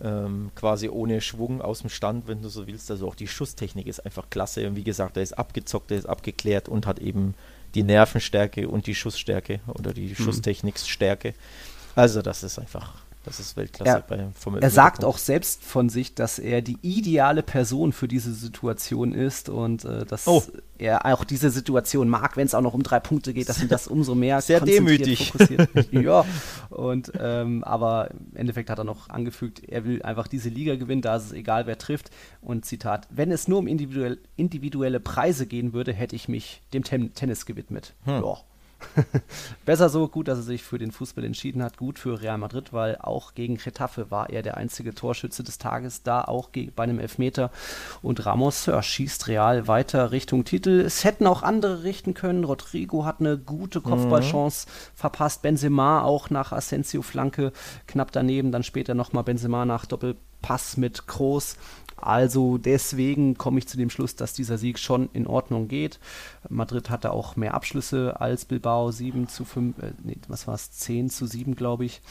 [0.02, 2.90] Ähm, quasi ohne Schwung aus dem Stand, wenn du so willst.
[2.90, 4.68] Also auch die Schusstechnik ist einfach klasse.
[4.68, 7.34] Und wie gesagt, er ist abgezockt, er ist abgeklärt und hat eben
[7.76, 10.16] die Nervenstärke und die Schussstärke oder die mhm.
[10.16, 11.34] Schusstechnikstärke.
[11.96, 15.90] Also das ist einfach Das ist Weltklasse er, bei vom Er sagt auch selbst von
[15.90, 20.44] sich, dass er die ideale Person für diese Situation ist und äh, dass oh.
[20.78, 23.68] er auch diese Situation mag, wenn es auch noch um drei Punkte geht, dass ihn
[23.68, 25.34] das umso mehr sehr demütig.
[25.92, 26.24] ja,
[26.70, 31.02] und ähm, aber im Endeffekt hat er noch angefügt, er will einfach diese Liga gewinnen,
[31.02, 32.12] da ist es egal, wer trifft.
[32.42, 36.84] Und Zitat: Wenn es nur um individuell, individuelle Preise gehen würde, hätte ich mich dem
[36.84, 37.96] Ten Tennis gewidmet.
[38.04, 38.22] Hm.
[38.24, 38.38] Ja
[39.66, 42.74] Besser so, gut, dass er sich für den Fußball entschieden hat, gut für Real Madrid,
[42.74, 47.00] weil auch gegen Getafe war er der einzige Torschütze des Tages, da auch bei einem
[47.00, 47.52] Elfmeter.
[48.02, 50.82] Und Ramos ja, schießt Real weiter Richtung Titel.
[50.82, 52.44] Es hätten auch andere richten können.
[52.44, 54.72] Rodrigo hat eine gute Kopfballchance mhm.
[54.96, 55.42] verpasst.
[55.42, 57.52] Benzema auch nach Asensio-Flanke
[57.88, 58.52] knapp daneben.
[58.52, 61.58] Dann später nochmal Benzema nach Doppelpass mit Kroos.
[61.98, 66.00] Also deswegen komme ich zu dem Schluss, dass dieser Sieg schon in Ordnung geht.
[66.50, 70.72] Madrid hatte auch mehr Abschlüsse als Bilbao, 7 zu 5, äh, nee, was war es,
[70.72, 72.02] 10 zu 7, glaube ich.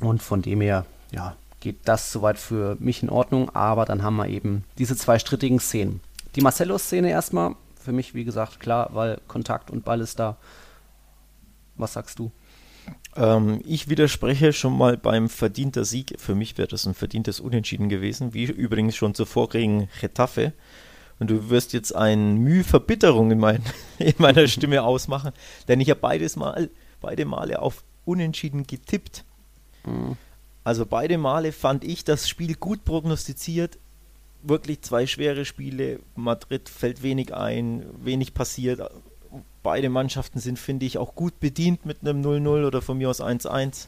[0.00, 3.50] Und von dem her, ja, geht das soweit für mich in Ordnung.
[3.54, 6.00] Aber dann haben wir eben diese zwei strittigen Szenen.
[6.34, 10.36] Die Marcelo-Szene erstmal, für mich, wie gesagt, klar, weil Kontakt und Ball ist da.
[11.76, 12.30] Was sagst du?
[13.16, 16.14] Ähm, ich widerspreche schon mal beim verdienter Sieg.
[16.18, 20.52] Für mich wäre das ein verdientes Unentschieden gewesen, wie übrigens schon zuvor gegen Getafe.
[21.18, 23.62] Und du wirst jetzt ein Mühe Verbitterung in, mein,
[23.98, 25.32] in meiner Stimme ausmachen,
[25.66, 26.70] denn ich habe beides Mal,
[27.00, 29.24] beide Male auf Unentschieden getippt.
[29.84, 30.16] Mhm.
[30.64, 33.78] Also beide Male fand ich das Spiel gut prognostiziert.
[34.42, 35.98] Wirklich zwei schwere Spiele.
[36.14, 38.80] Madrid fällt wenig ein, wenig passiert
[39.62, 43.20] beide Mannschaften sind, finde ich, auch gut bedient mit einem 0-0 oder von mir aus
[43.20, 43.86] 1-1.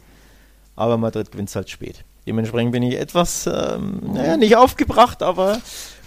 [0.76, 2.05] Aber Madrid gewinnt halt spät.
[2.26, 5.61] Dementsprechend bin ich etwas, ähm, naja, nicht aufgebracht, aber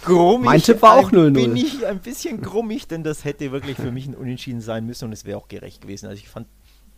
[0.04, 0.46] grummig.
[0.46, 1.32] Mein Tipp war auch 0-0.
[1.32, 5.06] Bin ich ein bisschen grummig, denn das hätte wirklich für mich ein Unentschieden sein müssen
[5.06, 6.06] und es wäre auch gerecht gewesen.
[6.06, 6.46] Also ich fand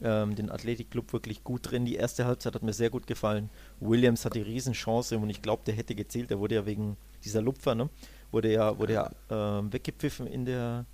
[0.03, 1.85] ähm, den Athletic-Club wirklich gut drin.
[1.87, 3.49] Die erste Halbzeit hat mir sehr gut gefallen.
[3.81, 6.31] Williams hat die Riesenchance und ich glaube, der hätte gezählt.
[6.31, 7.89] Der wurde ja wegen dieser Lupfer, ne?
[8.31, 10.85] Wurde ja, wurde ja ähm, weggepfiffen in der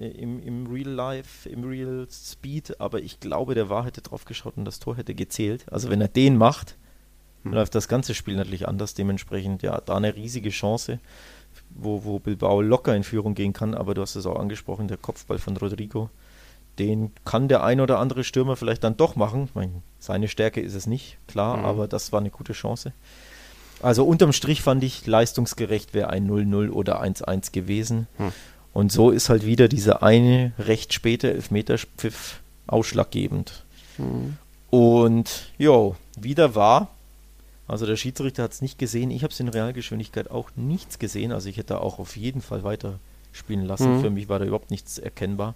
[0.00, 4.56] im, im Real Life, im Real Speed, aber ich glaube, der war hätte drauf geschaut
[4.56, 5.66] und das Tor hätte gezählt.
[5.70, 6.76] Also wenn er den macht,
[7.42, 7.52] hm.
[7.52, 8.94] läuft das ganze Spiel natürlich anders.
[8.94, 11.00] Dementsprechend, ja, da eine riesige Chance,
[11.70, 14.96] wo, wo Bilbao locker in Führung gehen kann, aber du hast es auch angesprochen, der
[14.96, 16.10] Kopfball von Rodrigo,
[16.78, 19.44] den kann der ein oder andere Stürmer vielleicht dann doch machen.
[19.44, 21.64] Ich meine, seine Stärke ist es nicht, klar, mhm.
[21.64, 22.92] aber das war eine gute Chance.
[23.82, 28.08] Also unterm Strich fand ich, leistungsgerecht wäre ein 0-0 oder 1-1 gewesen.
[28.18, 28.32] Hm.
[28.72, 33.64] Und so ist halt wieder dieser eine recht späte Elfmeterpfiff ausschlaggebend.
[33.98, 34.36] Mhm.
[34.70, 36.88] Und jo, wieder war,
[37.66, 41.32] also der Schiedsrichter hat es nicht gesehen, ich habe es in Realgeschwindigkeit auch nichts gesehen,
[41.32, 43.00] also ich hätte auch auf jeden Fall weiter
[43.32, 43.96] spielen lassen.
[43.96, 44.00] Mhm.
[44.02, 45.54] Für mich war da überhaupt nichts erkennbar.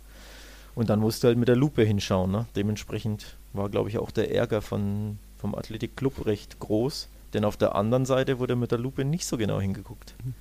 [0.74, 2.32] Und dann musste halt mit der Lupe hinschauen.
[2.32, 2.46] Ne?
[2.56, 7.08] Dementsprechend war, glaube ich, auch der Ärger von, vom Athletic Club recht groß.
[7.32, 10.14] Denn auf der anderen Seite wurde mit der Lupe nicht so genau hingeguckt.
[10.24, 10.34] Mhm.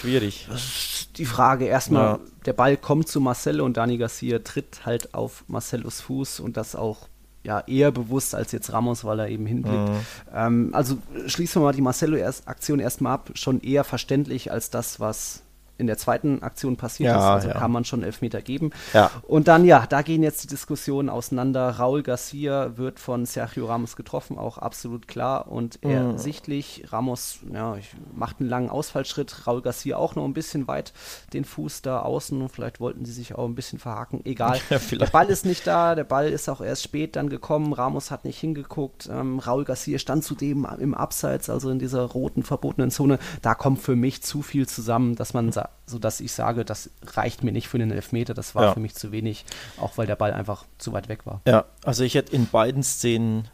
[0.00, 0.46] Schwierig.
[0.48, 1.66] Das ist die Frage.
[1.66, 2.20] Erstmal, ja.
[2.44, 6.76] der Ball kommt zu Marcelo und Dani Garcia tritt halt auf Marcellos Fuß und das
[6.76, 7.08] auch
[7.46, 9.88] ja, eher bewusst als jetzt Ramos, weil er eben hinblickt.
[9.88, 10.00] Mhm.
[10.34, 13.30] Ähm, also schließen wir mal die Marcelo-Aktion erstmal ab.
[13.34, 15.42] Schon eher verständlich als das, was
[15.78, 17.44] in der zweiten Aktion passiert ja, ist.
[17.44, 17.54] Also ja.
[17.54, 18.70] kann man schon Elfmeter geben.
[18.92, 19.10] Ja.
[19.22, 21.70] Und dann, ja, da gehen jetzt die Diskussionen auseinander.
[21.70, 25.90] Raul Garcia wird von Sergio Ramos getroffen, auch absolut klar und mhm.
[25.90, 26.84] ersichtlich.
[26.88, 27.76] Ramos ja,
[28.14, 29.46] macht einen langen Ausfallschritt.
[29.46, 30.92] Raul Garcia auch noch ein bisschen weit
[31.32, 32.48] den Fuß da außen.
[32.48, 34.22] Vielleicht wollten sie sich auch ein bisschen verhaken.
[34.24, 34.58] Egal.
[34.90, 35.94] der Ball ist nicht da.
[35.94, 37.72] Der Ball ist auch erst spät dann gekommen.
[37.72, 39.08] Ramos hat nicht hingeguckt.
[39.12, 43.18] Ähm, Raul Garcia stand zudem im Abseits, also in dieser roten, verbotenen Zone.
[43.42, 47.44] Da kommt für mich zu viel zusammen, dass man sagt, sodass ich sage, das reicht
[47.44, 48.74] mir nicht für einen Elfmeter, das war ja.
[48.74, 49.44] für mich zu wenig,
[49.78, 51.40] auch weil der Ball einfach zu weit weg war.
[51.46, 53.48] Ja, also ich hätte in beiden Szenen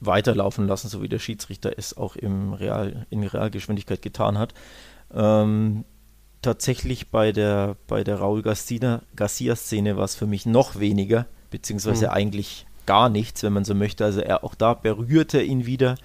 [0.00, 4.54] weiterlaufen lassen, so wie der Schiedsrichter es auch im Real, in Realgeschwindigkeit getan hat.
[5.12, 5.84] Ähm,
[6.42, 12.12] tatsächlich bei der, bei der Raul Garcia-Szene war es für mich noch weniger, beziehungsweise mhm.
[12.12, 14.04] eigentlich gar nichts, wenn man so möchte.
[14.04, 15.96] Also er auch da berührte ihn wieder.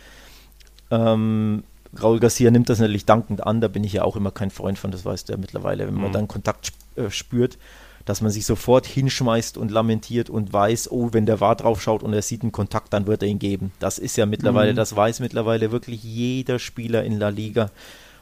[0.92, 1.64] Ähm,
[2.02, 4.80] Raul Garcia nimmt das natürlich dankend an, da bin ich ja auch immer kein Freund
[4.80, 6.14] von, das weißt du ja mittlerweile, wenn man mhm.
[6.14, 7.58] dann Kontakt äh, spürt,
[8.06, 12.04] dass man sich sofort hinschmeißt und lamentiert und weiß, oh, wenn der War drauf schaut
[12.04, 13.72] und er sieht einen Kontakt, dann wird er ihn geben.
[13.80, 14.78] Das ist ja mittlerweile, mhm.
[14.78, 17.70] das weiß mittlerweile wirklich jeder Spieler in La Liga.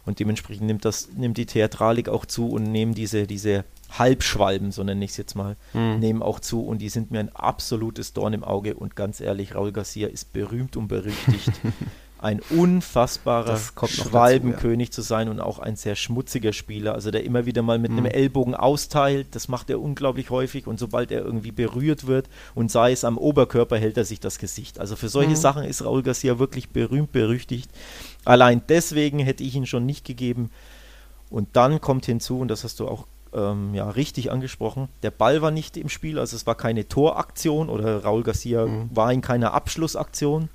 [0.05, 4.83] Und dementsprechend nimmt das, nimmt die Theatralik auch zu und nehmen diese, diese Halbschwalben, so
[4.83, 5.99] nenne ich es jetzt mal, mhm.
[5.99, 9.53] nehmen auch zu und die sind mir ein absolutes Dorn im Auge und ganz ehrlich,
[9.53, 11.51] Raul Garcia ist berühmt und berüchtigt
[12.21, 14.91] ein unfassbarer Schwalbenkönig ja.
[14.91, 17.97] zu sein und auch ein sehr schmutziger Spieler, also der immer wieder mal mit mhm.
[17.97, 22.71] einem Ellbogen austeilt, das macht er unglaublich häufig und sobald er irgendwie berührt wird und
[22.71, 24.79] sei es am Oberkörper, hält er sich das Gesicht.
[24.79, 25.35] Also für solche mhm.
[25.35, 27.71] Sachen ist Raul Garcia wirklich berühmt, berüchtigt.
[28.23, 30.51] Allein deswegen hätte ich ihn schon nicht gegeben.
[31.31, 34.89] Und dann kommt hinzu, und das hast du auch ähm, ja, richtig angesprochen.
[35.01, 38.89] Der Ball war nicht im Spiel, also es war keine Toraktion oder Raul Garcia mhm.
[38.93, 40.49] war in keiner Abschlussaktion.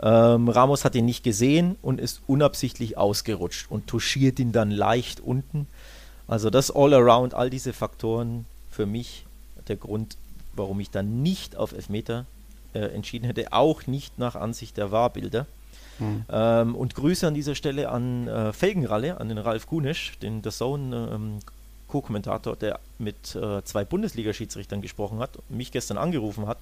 [0.00, 5.20] Ähm, Ramos hat ihn nicht gesehen und ist unabsichtlich ausgerutscht und touchiert ihn dann leicht
[5.20, 5.66] unten.
[6.28, 9.26] Also das All-Around, all diese Faktoren für mich
[9.68, 10.16] der Grund,
[10.54, 12.26] warum ich dann nicht auf Elfmeter
[12.74, 15.46] äh, entschieden hätte, auch nicht nach Ansicht der Wahrbilder.
[15.98, 16.24] Mhm.
[16.30, 20.50] Ähm, und Grüße an dieser Stelle an äh, Felgenralle, an den Ralf Kunisch, den The
[20.50, 21.38] Zone ähm,
[21.88, 26.58] Co-Kommentator, der mit äh, zwei Bundesliga-Schiedsrichtern gesprochen hat, mich gestern angerufen hat.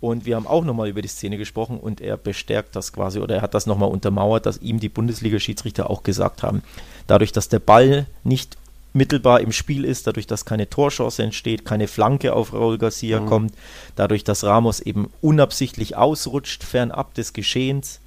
[0.00, 3.36] Und wir haben auch nochmal über die Szene gesprochen und er bestärkt das quasi oder
[3.36, 6.62] er hat das nochmal untermauert, dass ihm die Bundesliga-Schiedsrichter auch gesagt haben,
[7.06, 8.56] dadurch, dass der Ball nicht
[8.92, 13.26] mittelbar im Spiel ist, dadurch, dass keine Torchance entsteht, keine Flanke auf Raul Garcia mhm.
[13.26, 13.54] kommt,
[13.94, 18.00] dadurch, dass Ramos eben unabsichtlich ausrutscht, fernab des Geschehens,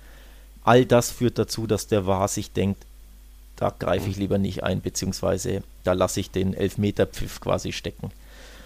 [0.63, 2.85] all das führt dazu, dass der War sich denkt,
[3.55, 8.11] da greife ich lieber nicht ein, beziehungsweise da lasse ich den Elfmeterpfiff quasi stecken.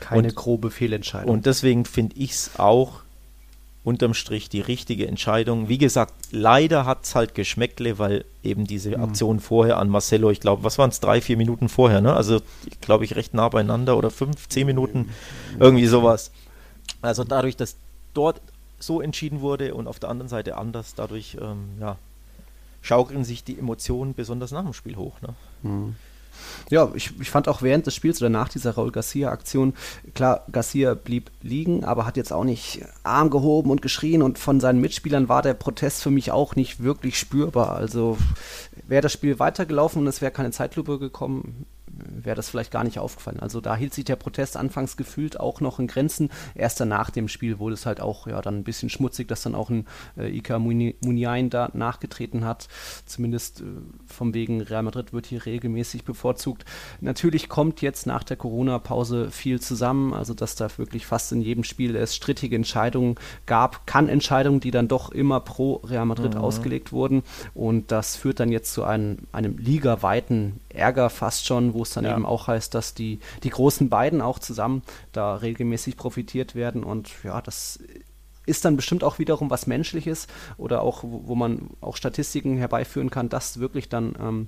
[0.03, 1.31] Keine und, grobe Fehlentscheidung.
[1.31, 3.03] Und deswegen finde ich es auch
[3.85, 5.69] unterm Strich die richtige Entscheidung.
[5.69, 9.03] Wie gesagt, leider hat es halt Geschmäckle, weil eben diese mhm.
[9.03, 12.13] Aktion vorher an Marcelo, ich glaube, was waren es, drei, vier Minuten vorher, ne?
[12.13, 12.41] Also,
[12.81, 15.09] glaube ich, recht nah beieinander oder fünf, zehn Minuten,
[15.59, 16.31] irgendwie sowas.
[17.01, 17.75] Also dadurch, dass
[18.13, 18.41] dort
[18.79, 21.97] so entschieden wurde und auf der anderen Seite anders, dadurch, ähm, ja,
[22.81, 25.21] schaukeln sich die Emotionen besonders nach dem Spiel hoch.
[25.21, 25.29] Ne?
[25.63, 25.95] Mhm.
[26.69, 29.73] Ja, ich, ich fand auch während des Spiels oder nach dieser Raul Garcia-Aktion,
[30.13, 34.59] klar, Garcia blieb liegen, aber hat jetzt auch nicht Arm gehoben und geschrien und von
[34.59, 37.75] seinen Mitspielern war der Protest für mich auch nicht wirklich spürbar.
[37.75, 38.17] Also
[38.87, 41.65] wäre das Spiel weitergelaufen und es wäre keine Zeitlupe gekommen,
[41.97, 43.39] wäre das vielleicht gar nicht aufgefallen.
[43.39, 46.29] Also da hielt sich der Protest anfangs gefühlt auch noch in Grenzen.
[46.55, 49.55] Erst danach dem Spiel wurde es halt auch ja dann ein bisschen schmutzig, dass dann
[49.55, 49.85] auch ein
[50.17, 52.67] äh, Ika Muniain da nachgetreten hat.
[53.05, 53.65] Zumindest äh,
[54.07, 56.65] vom wegen Real Madrid wird hier regelmäßig bevorzugt.
[57.01, 61.63] Natürlich kommt jetzt nach der Corona-Pause viel zusammen, also dass da wirklich fast in jedem
[61.63, 66.41] Spiel es strittige Entscheidungen gab, kann Entscheidungen, die dann doch immer pro Real Madrid mhm.
[66.41, 67.23] ausgelegt wurden.
[67.53, 72.05] Und das führt dann jetzt zu einem, einem ligaweiten Ärger fast schon, wo es dann
[72.05, 72.13] ja.
[72.13, 76.83] eben auch heißt, dass die, die großen beiden auch zusammen da regelmäßig profitiert werden.
[76.83, 77.79] Und ja, das
[78.45, 83.09] ist dann bestimmt auch wiederum was Menschliches oder auch, wo, wo man auch Statistiken herbeiführen
[83.09, 84.47] kann, dass wirklich dann ähm,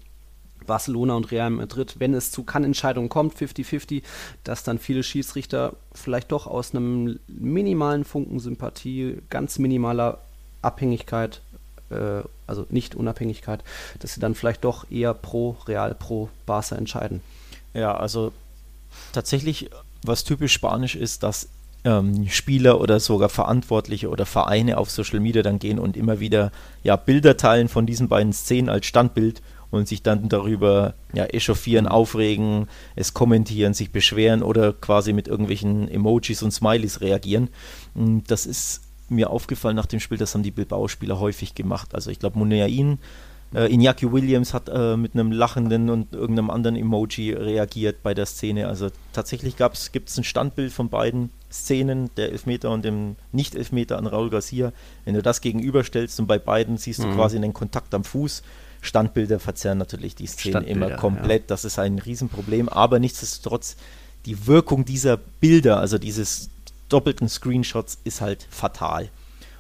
[0.66, 4.04] Barcelona und Real Madrid, wenn es zu Kann-Entscheidungen kommt, 50-50,
[4.44, 10.20] dass dann viele Schiedsrichter vielleicht doch aus einem minimalen Funken Sympathie, ganz minimaler
[10.62, 11.42] Abhängigkeit
[11.90, 13.64] äh, also nicht Unabhängigkeit,
[14.00, 17.22] dass sie dann vielleicht doch eher pro Real, pro Barca entscheiden.
[17.74, 18.32] Ja, also
[19.12, 19.70] tatsächlich,
[20.04, 21.50] was typisch spanisch ist, dass
[21.84, 26.52] ähm, Spieler oder sogar Verantwortliche oder Vereine auf Social Media dann gehen und immer wieder
[26.84, 31.88] ja, Bilder teilen von diesen beiden Szenen als Standbild und sich dann darüber ja, echauffieren,
[31.88, 37.50] aufregen, es kommentieren, sich beschweren oder quasi mit irgendwelchen Emojis und Smileys reagieren.
[38.28, 41.94] Das ist mir aufgefallen nach dem Spiel, das haben die Bilbao-Spieler häufig gemacht.
[41.94, 43.00] Also ich glaube, Muniain,
[43.54, 48.26] äh, Iñaki Williams hat äh, mit einem lachenden und irgendeinem anderen Emoji reagiert bei der
[48.26, 48.68] Szene.
[48.68, 54.08] Also tatsächlich gibt es ein Standbild von beiden Szenen, der Elfmeter und dem Nicht-Elfmeter an
[54.08, 54.74] Raul Garcia.
[55.06, 57.16] Wenn du das gegenüberstellst und bei beiden siehst du mhm.
[57.16, 58.44] quasi einen Kontakt am Fuß,
[58.82, 61.44] Standbilder verzerren natürlich die Szene immer komplett.
[61.44, 61.48] Ja.
[61.48, 63.78] Das ist ein Riesenproblem, aber nichtsdestotrotz
[64.26, 66.50] die Wirkung dieser Bilder, also dieses
[66.90, 69.10] doppelten Screenshots ist halt fatal.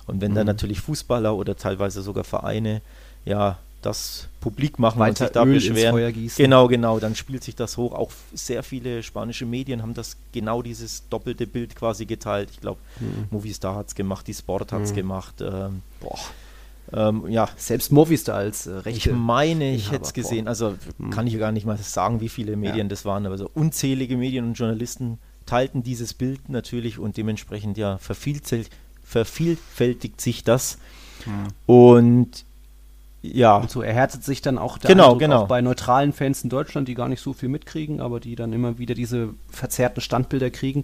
[0.07, 0.35] Und wenn mhm.
[0.35, 2.81] dann natürlich Fußballer oder teilweise sogar Vereine
[3.25, 6.29] ja das publik machen Weiter und sich da Öl beschweren.
[6.37, 7.93] Genau, genau, dann spielt sich das hoch.
[7.93, 12.49] Auch sehr viele spanische Medien haben das genau dieses doppelte Bild quasi geteilt.
[12.51, 13.27] Ich glaube, mhm.
[13.29, 14.95] Movistar hat es gemacht, die Sport hat es mhm.
[14.95, 15.35] gemacht.
[15.41, 16.17] Ähm, boah.
[16.93, 17.49] Ähm, ja.
[17.57, 19.09] Selbst Movistar als äh, Rechte.
[19.09, 20.47] Ich meine, ich hätte es gesehen.
[20.47, 21.11] Also mhm.
[21.11, 22.89] kann ich gar nicht mal sagen, wie viele Medien ja.
[22.89, 27.97] das waren, aber so unzählige Medien und Journalisten teilten dieses Bild natürlich und dementsprechend ja
[27.97, 30.77] vervielfältigt, vervielfältigt sich das.
[31.25, 31.47] Mhm.
[31.65, 32.45] Und
[33.33, 33.57] ja.
[33.57, 35.41] Und so erhärtet sich dann auch der genau, Eindruck genau.
[35.43, 38.53] auch bei neutralen Fans in Deutschland, die gar nicht so viel mitkriegen, aber die dann
[38.53, 40.83] immer wieder diese verzerrten Standbilder kriegen.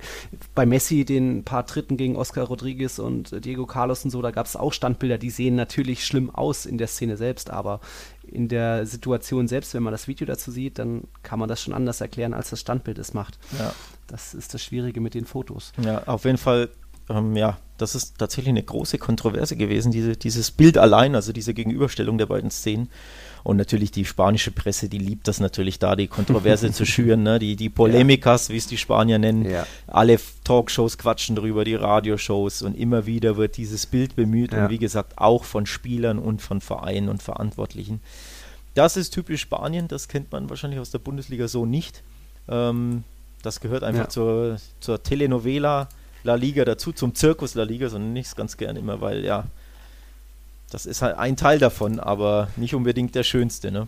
[0.55, 4.45] Bei Messi, den paar Tritten gegen Oscar Rodriguez und Diego Carlos und so, da gab
[4.45, 7.79] es auch Standbilder, die sehen natürlich schlimm aus in der Szene selbst, aber
[8.23, 11.73] in der Situation selbst, wenn man das Video dazu sieht, dann kann man das schon
[11.73, 13.37] anders erklären, als das Standbild es macht.
[13.59, 13.73] Ja.
[14.11, 15.71] Das ist das Schwierige mit den Fotos.
[15.83, 16.69] Ja, auf jeden Fall
[17.11, 21.53] ähm, ja, das ist tatsächlich eine große Kontroverse gewesen, diese, dieses Bild allein, also diese
[21.53, 22.89] Gegenüberstellung der beiden Szenen.
[23.43, 27.39] Und natürlich die spanische Presse, die liebt das natürlich da, die Kontroverse zu schüren, ne?
[27.39, 28.53] die, die Polemikas, ja.
[28.53, 29.49] wie es die Spanier nennen.
[29.49, 29.65] Ja.
[29.87, 34.65] Alle Talkshows quatschen drüber, die Radioshows und immer wieder wird dieses Bild bemüht ja.
[34.65, 37.99] und wie gesagt auch von Spielern und von Vereinen und Verantwortlichen.
[38.75, 42.03] Das ist typisch Spanien, das kennt man wahrscheinlich aus der Bundesliga so nicht.
[42.47, 43.03] Ähm,
[43.41, 45.89] das gehört einfach zur, zur Telenovela
[46.23, 49.25] La Liga dazu, zum Zirkus La Liga, so nenne ich es ganz gern immer, weil
[49.25, 49.45] ja,
[50.69, 53.87] das ist halt ein Teil davon, aber nicht unbedingt der schönste, ne?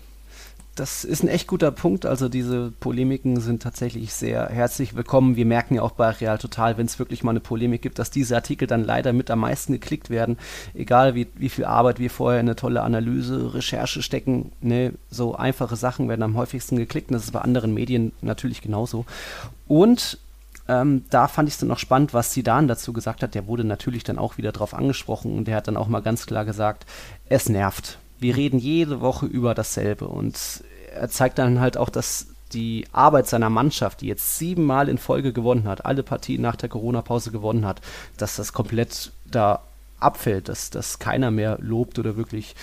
[0.75, 2.03] Das ist ein echt guter Punkt.
[2.07, 5.35] Also diese Polemiken sind tatsächlich sehr herzlich willkommen.
[5.35, 8.09] Wir merken ja auch bei Real Total, wenn es wirklich mal eine Polemik gibt, dass
[8.09, 10.39] diese Artikel dann leider mit am meisten geklickt werden.
[10.73, 15.35] Egal wie, wie viel Arbeit wir vorher in eine tolle Analyse, Recherche stecken, ne, so
[15.35, 17.11] einfache Sachen werden am häufigsten geklickt.
[17.11, 19.05] Und das ist bei anderen Medien natürlich genauso.
[19.67, 20.17] Und
[20.67, 23.35] ähm, da fand ich es dann noch spannend, was Sidan dazu gesagt hat.
[23.35, 26.25] Der wurde natürlich dann auch wieder drauf angesprochen und der hat dann auch mal ganz
[26.25, 26.87] klar gesagt,
[27.29, 27.99] es nervt.
[28.23, 30.63] Wir reden jede Woche über dasselbe und
[30.95, 35.33] er zeigt dann halt auch, dass die Arbeit seiner Mannschaft, die jetzt siebenmal in Folge
[35.33, 37.81] gewonnen hat, alle Partien nach der Corona-Pause gewonnen hat,
[38.15, 39.63] dass das komplett da
[39.99, 42.55] abfällt, dass, dass keiner mehr lobt oder wirklich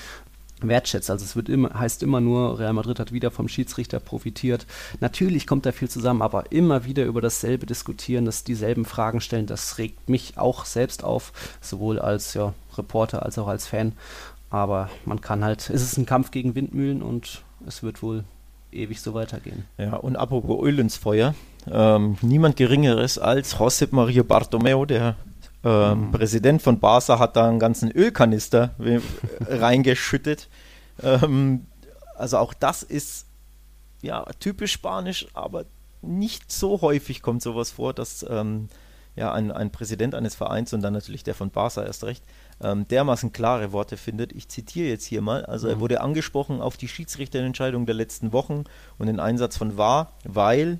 [0.62, 1.10] wertschätzt.
[1.10, 4.66] Also es wird immer, heißt immer nur, Real Madrid hat wieder vom Schiedsrichter profitiert.
[5.00, 9.46] Natürlich kommt da viel zusammen, aber immer wieder über dasselbe diskutieren, dass dieselben Fragen stellen,
[9.46, 13.92] das regt mich auch selbst auf, sowohl als ja, Reporter als auch als Fan.
[14.50, 18.24] Aber man kann halt, es ist ein Kampf gegen Windmühlen und es wird wohl
[18.72, 19.64] ewig so weitergehen.
[19.78, 21.34] Ja, und apropos Öl ins Feuer,
[21.70, 25.16] ähm, niemand Geringeres als Josep Maria Bartomeu, der
[25.62, 26.12] ähm, mhm.
[26.12, 28.74] Präsident von Barca hat da einen ganzen Ölkanister
[29.40, 30.48] reingeschüttet.
[31.02, 31.66] Ähm,
[32.16, 33.26] also auch das ist
[34.02, 35.64] ja typisch spanisch, aber
[36.02, 38.68] nicht so häufig kommt sowas vor, dass ähm,
[39.16, 42.24] ja, ein, ein Präsident eines Vereins und dann natürlich der von Barca erst recht
[42.62, 44.32] ähm, dermaßen klare Worte findet.
[44.32, 45.44] Ich zitiere jetzt hier mal.
[45.44, 45.74] Also mhm.
[45.74, 48.64] er wurde angesprochen auf die Schiedsrichterentscheidung der letzten Wochen
[48.98, 50.78] und den Einsatz von VAR, weil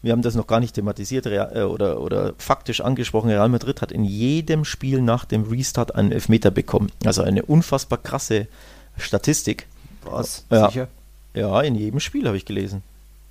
[0.00, 3.82] wir haben das noch gar nicht thematisiert Real, äh, oder, oder faktisch angesprochen, Real Madrid
[3.82, 6.92] hat in jedem Spiel nach dem Restart einen Elfmeter bekommen.
[7.04, 8.46] Also eine unfassbar krasse
[8.96, 9.66] Statistik.
[10.04, 10.44] Was?
[10.50, 10.68] Ja.
[10.68, 10.88] Sicher?
[11.34, 12.82] Ja, in jedem Spiel habe ich gelesen.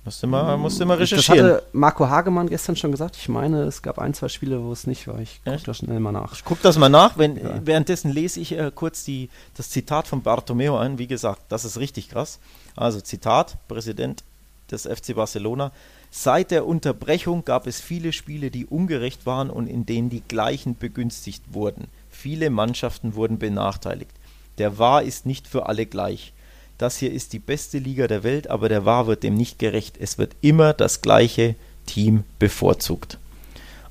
[0.08, 1.46] Musste mal, musste mal recherchieren.
[1.46, 3.14] Das hatte Marco Hagemann gestern schon gesagt.
[3.16, 5.18] Ich meine, es gab ein, zwei Spiele, wo es nicht war.
[5.18, 6.32] Ich gucke das schnell mal nach.
[6.32, 7.18] Ich gucke das mal nach.
[7.18, 7.60] Wenn, ja.
[7.62, 10.98] Währenddessen lese ich äh, kurz die, das Zitat von Bartomeo ein.
[10.98, 12.38] Wie gesagt, das ist richtig krass.
[12.74, 14.24] Also Zitat, Präsident
[14.70, 15.72] des FC Barcelona.
[16.10, 20.74] Seit der Unterbrechung gab es viele Spiele, die ungerecht waren und in denen die gleichen
[20.78, 21.88] begünstigt wurden.
[22.08, 24.12] Viele Mannschaften wurden benachteiligt.
[24.56, 26.32] Der War ist nicht für alle gleich.
[26.78, 29.96] Das hier ist die beste Liga der Welt, aber der War wird dem nicht gerecht.
[29.98, 31.56] Es wird immer das gleiche
[31.86, 33.18] Team bevorzugt.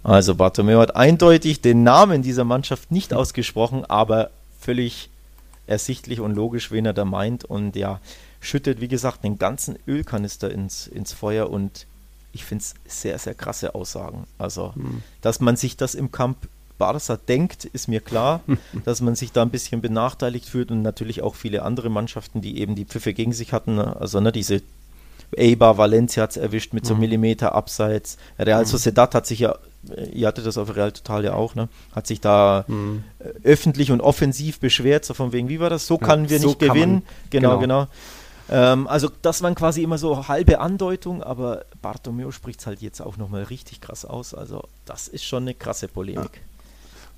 [0.04, 5.10] Also Bartomeu hat eindeutig den Namen dieser Mannschaft nicht ausgesprochen, aber völlig
[5.66, 7.44] ersichtlich und logisch, wen er da meint.
[7.44, 8.00] Und ja,
[8.40, 11.88] schüttet, wie gesagt, den ganzen Ölkanister ins, ins Feuer und
[12.32, 14.28] ich finde es sehr, sehr krasse Aussagen.
[14.38, 15.04] Also, hm.
[15.22, 16.38] dass man sich das im Camp
[16.78, 18.42] Barca denkt, ist mir klar,
[18.86, 22.60] dass man sich da ein bisschen benachteiligt fühlt und natürlich auch viele andere Mannschaften, die
[22.60, 23.80] eben die Pfiffe gegen sich hatten.
[23.80, 24.62] Also ne, diese
[25.36, 27.10] Eibar, Valencia hat es erwischt mit so einem mhm.
[27.10, 28.18] Millimeter Abseits.
[28.40, 28.68] Real mhm.
[28.68, 29.56] Sociedad hat sich ja,
[30.14, 31.68] ihr hattet das auf Real Total ja auch, ne?
[31.92, 33.04] Hat sich da mhm.
[33.44, 35.86] öffentlich und offensiv beschwert, so von wegen, wie war das?
[35.86, 37.04] So ja, können wir so nicht gewinnen.
[37.30, 37.86] Genau, genau.
[37.86, 37.88] genau.
[38.50, 43.02] Ähm, also das waren quasi immer so halbe Andeutung, aber Bartomeu spricht es halt jetzt
[43.02, 44.34] auch nochmal richtig krass aus.
[44.34, 46.36] Also das ist schon eine krasse Polemik.
[46.36, 46.42] Ja.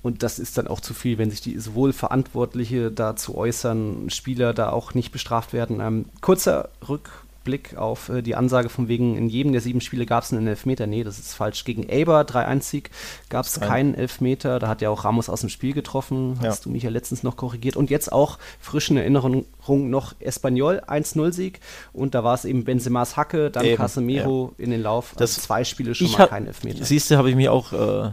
[0.02, 4.54] Und das ist dann auch zu viel, wenn sich die sowohl Verantwortliche dazu äußern, Spieler
[4.54, 5.80] da auch nicht bestraft werden.
[5.80, 7.10] Ähm, kurzer Rück
[7.44, 10.46] Blick auf äh, die Ansage von wegen, in jedem der sieben Spiele gab es einen
[10.46, 10.86] Elfmeter.
[10.86, 11.64] Nee, das ist falsch.
[11.64, 12.90] Gegen Eber, 3-1-Sieg,
[13.28, 14.58] gab es keinen Elfmeter.
[14.58, 16.38] Da hat ja auch Ramos aus dem Spiel getroffen.
[16.42, 16.50] Ja.
[16.50, 17.76] Hast du mich ja letztens noch korrigiert.
[17.76, 21.60] Und jetzt auch frisch in Erinnerung noch Espanyol, 1-0-Sieg.
[21.92, 24.64] Und da war es eben Benzemas Hacke, dann eben, Casemiro ja.
[24.64, 25.12] in den Lauf.
[25.16, 26.84] Das also zwei Spiele schon mal kein Elfmeter.
[26.84, 28.10] Siehst du, habe ich mich auch äh,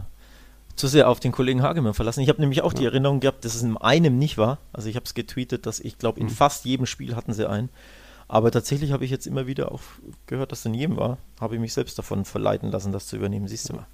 [0.78, 2.20] zu sehr auf den Kollegen Hagemann verlassen.
[2.20, 2.78] Ich habe nämlich auch ja.
[2.80, 4.58] die Erinnerung gehabt, dass es in einem nicht war.
[4.72, 6.30] Also ich habe es getweetet, dass ich glaube, in mhm.
[6.30, 7.68] fast jedem Spiel hatten sie einen.
[8.28, 9.80] Aber tatsächlich habe ich jetzt immer wieder auch
[10.26, 11.18] gehört, dass es in jedem war.
[11.40, 13.48] Habe ich mich selbst davon verleiten lassen, das zu übernehmen.
[13.48, 13.86] Siehst du mal.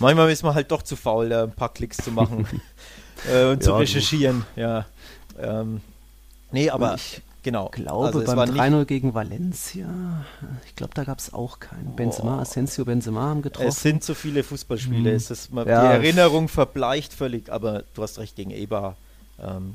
[0.00, 2.46] Manchmal ist man halt doch zu faul, ein paar Klicks zu machen
[3.32, 4.38] äh, und zu recherchieren.
[4.54, 4.62] Gut.
[4.62, 4.86] Ja.
[5.38, 5.80] Ähm,
[6.50, 7.68] nee, aber ich genau.
[7.70, 9.88] glaube, also beim 3-0 gegen Valencia,
[10.66, 11.96] ich glaube, da gab es auch keinen.
[11.96, 12.40] Benzema, oh.
[12.40, 13.68] Asensio, Benzema haben getroffen.
[13.68, 15.10] Es sind zu viele Fußballspiele.
[15.10, 15.16] Hm.
[15.16, 15.82] Es ist mal, ja.
[15.82, 18.96] Die Erinnerung verbleicht völlig, aber du hast recht, gegen Eber
[19.42, 19.74] ähm,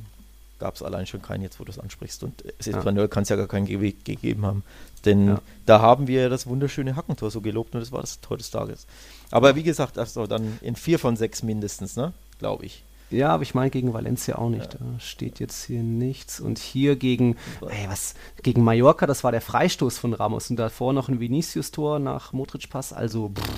[0.60, 2.24] gab es allein schon keinen, jetzt wo du es ansprichst.
[2.24, 3.08] Und Espanyol ja.
[3.08, 4.64] kann es ja gar keinen Weg gegeben haben.
[5.04, 5.42] Denn ja.
[5.66, 8.88] da haben wir das wunderschöne Hackentor so gelobt und das war das Tor des Tages.
[9.32, 12.14] Aber wie gesagt, also dann in vier von sechs mindestens, ne?
[12.40, 12.84] Glaube ich.
[13.10, 14.74] Ja, aber ich meine gegen Valencia auch nicht.
[14.74, 14.80] Ja.
[14.80, 16.40] Da steht jetzt hier nichts.
[16.40, 20.50] Und hier gegen, ey, was, gegen Mallorca, das war der Freistoß von Ramos.
[20.50, 22.94] Und davor noch ein Vinicius-Tor nach Modric-Pass.
[22.94, 23.50] Also, pff,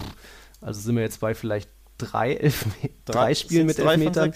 [0.61, 2.65] also sind wir jetzt bei vielleicht drei, Elf
[3.05, 4.33] drei Spielen mit Elfmetern.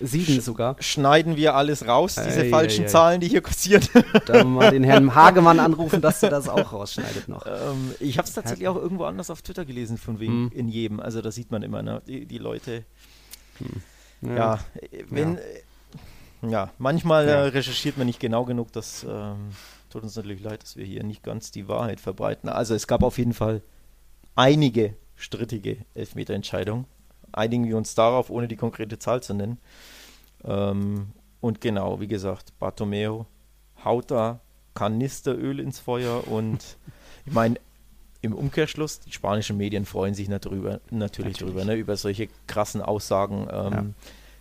[0.00, 0.76] Sieben sogar.
[0.80, 2.90] Schneiden wir alles raus, diese ei, falschen ei, ei.
[2.90, 3.86] Zahlen, die hier kursieren.
[4.26, 7.46] Da mal den Herrn Hagemann anrufen, dass er das auch rausschneidet noch.
[7.46, 10.52] Ähm, ich habe es tatsächlich auch irgendwo anders auf Twitter gelesen, von wegen hm.
[10.52, 11.00] in jedem.
[11.00, 12.02] Also da sieht man immer, ne?
[12.06, 12.84] die, die Leute.
[13.58, 14.36] Hm.
[14.36, 14.36] Ja.
[14.36, 14.60] ja.
[15.10, 15.34] wenn.
[15.34, 17.44] Ja, äh, ja manchmal ja.
[17.44, 18.72] Äh, recherchiert man nicht genau genug.
[18.72, 19.50] Das ähm,
[19.90, 22.48] tut uns natürlich leid, dass wir hier nicht ganz die Wahrheit verbreiten.
[22.48, 23.62] Also es gab auf jeden Fall
[24.34, 26.86] einige strittige Elfmeterentscheidungen
[27.36, 29.58] einigen wir uns darauf, ohne die konkrete Zahl zu nennen.
[30.44, 31.08] Ähm,
[31.40, 33.26] und genau, wie gesagt, Bartomeo
[33.84, 34.40] haut da
[34.74, 36.76] Kanisteröl ins Feuer und
[37.26, 37.56] ich meine,
[38.24, 41.38] im Umkehrschluss, die spanischen Medien freuen sich darüber, natürlich, natürlich.
[41.38, 43.48] drüber, ne, über solche krassen Aussagen.
[43.50, 43.84] Ähm, ja.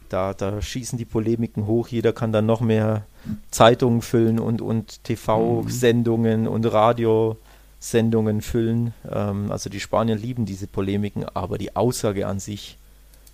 [0.10, 3.06] da, da schießen die Polemiken hoch, jeder kann dann noch mehr
[3.52, 6.48] Zeitungen füllen und, und TV-Sendungen mhm.
[6.48, 8.94] und Radiosendungen füllen.
[9.12, 12.78] Ähm, also die Spanier lieben diese Polemiken, aber die Aussage an sich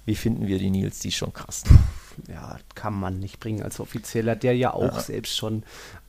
[0.10, 0.98] wie finden wir die Nils?
[1.00, 1.64] Die ist schon krass.
[2.28, 5.00] Ja, kann man nicht bringen als Offizieller, der ja auch ja.
[5.00, 5.62] selbst schon.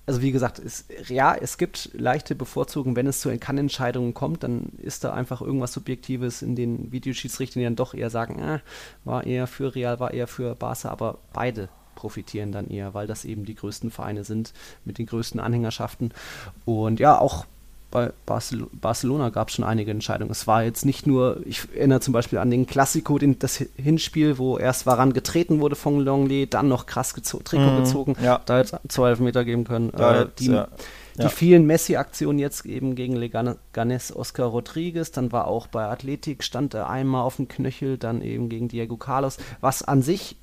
[0.07, 4.73] Also wie gesagt, es, ja, es gibt leichte Bevorzugungen, wenn es zu Kann-Entscheidungen kommt, dann
[4.79, 8.59] ist da einfach irgendwas Subjektives in den Videoschiedsrichtern, die dann doch eher sagen, äh,
[9.05, 13.25] war eher für Real, war eher für Barca, aber beide profitieren dann eher, weil das
[13.25, 16.13] eben die größten Vereine sind mit den größten Anhängerschaften.
[16.65, 17.47] Und ja, auch
[17.91, 20.31] bei Barcel Barcelona gab es schon einige Entscheidungen.
[20.31, 24.39] Es war jetzt nicht nur, ich erinnere zum Beispiel an den Klassiko, den, das Hinspiel,
[24.39, 28.41] wo erst Waran getreten wurde von Longley, dann noch krass gezo Trikot mhm, gezogen, ja.
[28.47, 29.93] da jetzt zwei Meter geben können.
[29.95, 30.69] Äh, die, ja.
[31.21, 36.75] die vielen Messi-Aktionen jetzt eben gegen Leganes Oscar Rodriguez, dann war auch bei Athletik, stand
[36.75, 40.37] er einmal auf dem Knöchel, dann eben gegen Diego Carlos, was an sich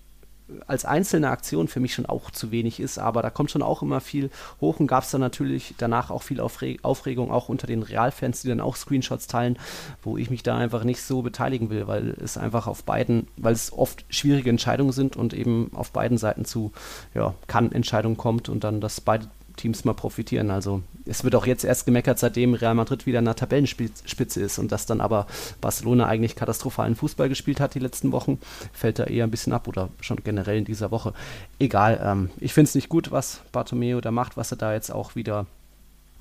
[0.65, 3.81] als einzelne Aktion für mich schon auch zu wenig ist, aber da kommt schon auch
[3.81, 4.29] immer viel
[4.61, 8.41] hoch und gab es dann natürlich danach auch viel Aufre Aufregung, auch unter den Realfans,
[8.41, 9.59] die dann auch Screenshots teilen,
[10.01, 13.53] wo ich mich da einfach nicht so beteiligen will, weil es einfach auf beiden, weil
[13.53, 16.71] es oft schwierige Entscheidungen sind und eben auf beiden Seiten zu
[17.13, 19.27] ja, Kann-Entscheidungen kommt und dann, dass beide
[19.57, 20.49] Teams mal profitieren.
[20.49, 24.57] Also es wird auch jetzt erst gemeckert, seitdem Real Madrid wieder in der Tabellenspitze ist
[24.59, 25.27] und dass dann aber
[25.59, 28.39] Barcelona eigentlich katastrophalen Fußball gespielt hat die letzten Wochen,
[28.71, 31.13] fällt da eher ein bisschen ab oder schon generell in dieser Woche.
[31.59, 34.91] Egal, ähm, ich finde es nicht gut, was Bartomeo da macht, was er da jetzt
[34.91, 35.45] auch wieder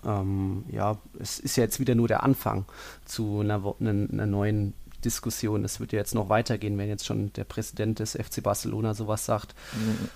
[0.05, 2.65] ähm, ja, es ist ja jetzt wieder nur der Anfang
[3.05, 4.75] zu einer, einer, einer neuen
[5.05, 5.65] Diskussion.
[5.65, 9.25] Es wird ja jetzt noch weitergehen, wenn jetzt schon der Präsident des FC Barcelona sowas
[9.25, 9.55] sagt.
[9.75, 10.09] Mhm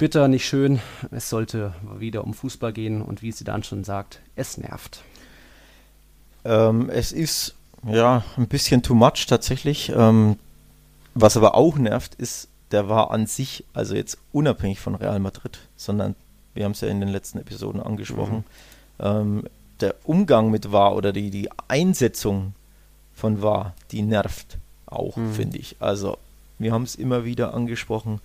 [0.00, 0.80] bitter, nicht schön.
[1.10, 5.02] Es sollte wieder um Fußball gehen und wie sie dann schon sagt, es nervt.
[6.42, 7.54] Ähm, es ist
[7.86, 9.92] ja ein bisschen too much tatsächlich.
[9.94, 10.38] Ähm,
[11.14, 15.58] was aber auch nervt, ist, der war an sich, also jetzt unabhängig von Real Madrid,
[15.76, 16.16] sondern
[16.54, 18.44] wir haben es ja in den letzten Episoden angesprochen,
[18.98, 19.04] mhm.
[19.04, 19.44] ähm,
[19.80, 22.54] der Umgang mit war oder die, die Einsetzung
[23.14, 25.34] von war, die nervt auch, mhm.
[25.34, 25.76] finde ich.
[25.78, 26.16] Also
[26.58, 28.22] wir haben es immer wieder angesprochen.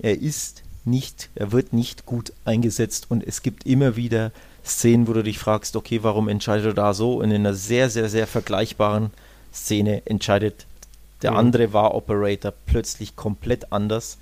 [0.00, 4.32] Er ist nicht, er wird nicht gut eingesetzt und es gibt immer wieder
[4.64, 7.16] Szenen, wo du dich fragst, okay, warum entscheidet er da so?
[7.16, 9.10] Und in einer sehr, sehr, sehr vergleichbaren
[9.52, 10.66] Szene entscheidet
[11.22, 11.36] der mhm.
[11.38, 14.18] andere war Operator plötzlich komplett anders.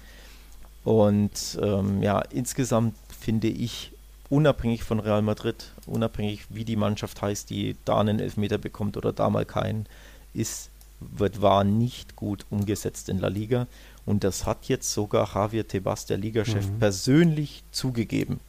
[0.84, 3.92] Und ähm, ja, insgesamt finde ich,
[4.28, 9.12] unabhängig von Real Madrid, unabhängig wie die Mannschaft heißt, die da einen Elfmeter bekommt oder
[9.12, 9.86] da mal keinen,
[10.32, 13.66] ist, wird war nicht gut umgesetzt in La Liga.
[14.06, 16.78] Und das hat jetzt sogar Javier Tebas, der Ligachef, mhm.
[16.78, 18.40] persönlich zugegeben.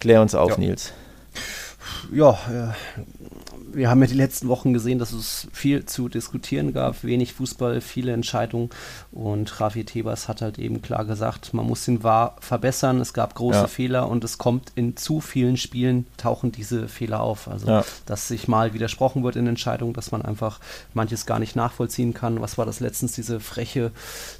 [0.00, 0.58] Klär uns auf, ja.
[0.58, 0.92] Nils.
[2.12, 2.72] Ja, äh,
[3.72, 7.80] wir haben ja die letzten Wochen gesehen, dass es viel zu diskutieren gab, wenig Fußball,
[7.80, 8.70] viele Entscheidungen
[9.10, 13.34] und Javier Tebas hat halt eben klar gesagt, man muss den VAR verbessern, es gab
[13.34, 13.66] große ja.
[13.66, 17.48] Fehler und es kommt in zu vielen Spielen, tauchen diese Fehler auf.
[17.48, 17.84] Also, ja.
[18.06, 20.60] dass sich mal widersprochen wird in Entscheidungen, dass man einfach
[20.92, 22.40] manches gar nicht nachvollziehen kann.
[22.40, 23.90] Was war das letztens, diese freche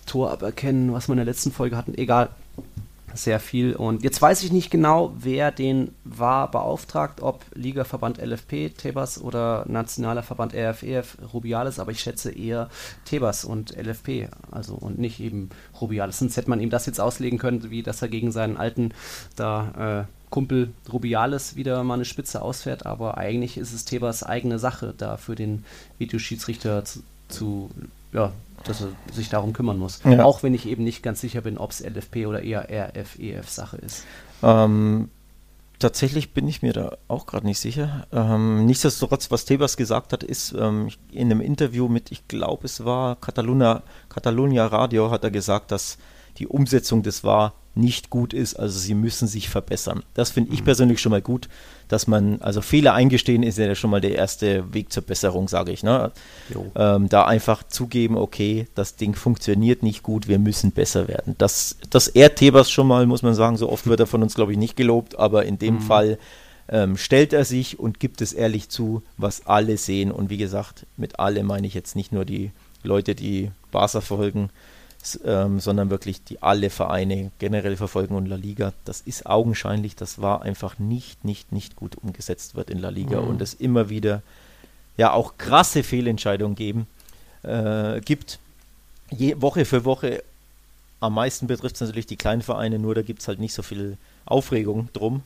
[0.07, 1.95] Toraberkennen, was wir in der letzten Folge hatten?
[1.95, 2.31] Egal,
[3.15, 3.75] sehr viel.
[3.75, 9.65] Und jetzt weiß ich nicht genau, wer den war beauftragt, ob Ligaverband LFP, Tebas oder
[9.69, 12.69] Nationaler Verband RFEF, e Rubiales, aber ich schätze eher
[13.05, 15.51] Tebas und LFP, also und nicht eben
[15.81, 16.19] Rubiales.
[16.19, 18.93] Sonst hätte man ihm das jetzt auslegen können, wie dass er gegen seinen alten
[19.37, 24.59] da äh, Kumpel Rubiales wieder mal eine Spitze ausfährt, aber eigentlich ist es Tebas eigene
[24.59, 25.65] Sache, da für den
[25.99, 27.05] Videoschiedsrichter zu,
[27.35, 27.71] zu,
[28.13, 28.33] ja,
[28.65, 30.01] dass er sich darum kümmern muss.
[30.05, 30.25] Ja.
[30.25, 34.05] Auch wenn ich eben nicht ganz sicher bin, ob es LFP oder eher RF-EF-Sache ist.
[34.43, 35.11] Ähm,
[35.79, 38.07] tatsächlich bin ich mir da auch gerade nicht sicher.
[38.13, 42.85] Ähm, nichtsdestotrotz, was Tebas gesagt hat, ist ähm, in einem Interview mit, ich glaube, es
[42.85, 45.99] war Catalunya, Catalunya Radio, hat er gesagt, dass
[46.39, 48.55] die Umsetzung des war nicht gut ist.
[48.55, 50.03] Also sie müssen sich verbessern.
[50.15, 50.65] Das finde ich mhm.
[50.65, 51.49] persönlich schon mal gut,
[51.89, 55.73] dass man, also Fehler eingestehen ist ja schon mal der erste Weg zur Besserung, sage
[55.73, 55.83] ich.
[55.83, 56.13] Ne?
[56.77, 61.35] Ähm, da einfach zugeben, okay, das Ding funktioniert nicht gut, wir müssen besser werden.
[61.39, 63.57] Das, das ehrt Tebas schon mal, muss man sagen.
[63.57, 65.81] So oft wird er von uns, glaube ich, nicht gelobt, aber in dem mhm.
[65.81, 66.19] Fall
[66.69, 70.11] ähm, stellt er sich und gibt es ehrlich zu, was alle sehen.
[70.11, 72.53] Und wie gesagt, mit alle meine ich jetzt nicht nur die
[72.83, 74.51] Leute, die Barca verfolgen,
[75.25, 78.73] ähm, sondern wirklich die alle Vereine generell verfolgen und La Liga.
[78.85, 83.21] Das ist augenscheinlich, das war einfach nicht, nicht, nicht gut umgesetzt wird in La Liga
[83.21, 83.29] mhm.
[83.29, 84.23] und es immer wieder
[84.97, 86.87] ja auch krasse Fehlentscheidungen geben,
[87.43, 88.39] äh, gibt.
[89.11, 90.23] Je, Woche für Woche
[91.01, 93.63] am meisten betrifft es natürlich die kleinen Vereine, nur da gibt es halt nicht so
[93.63, 95.23] viel Aufregung drum,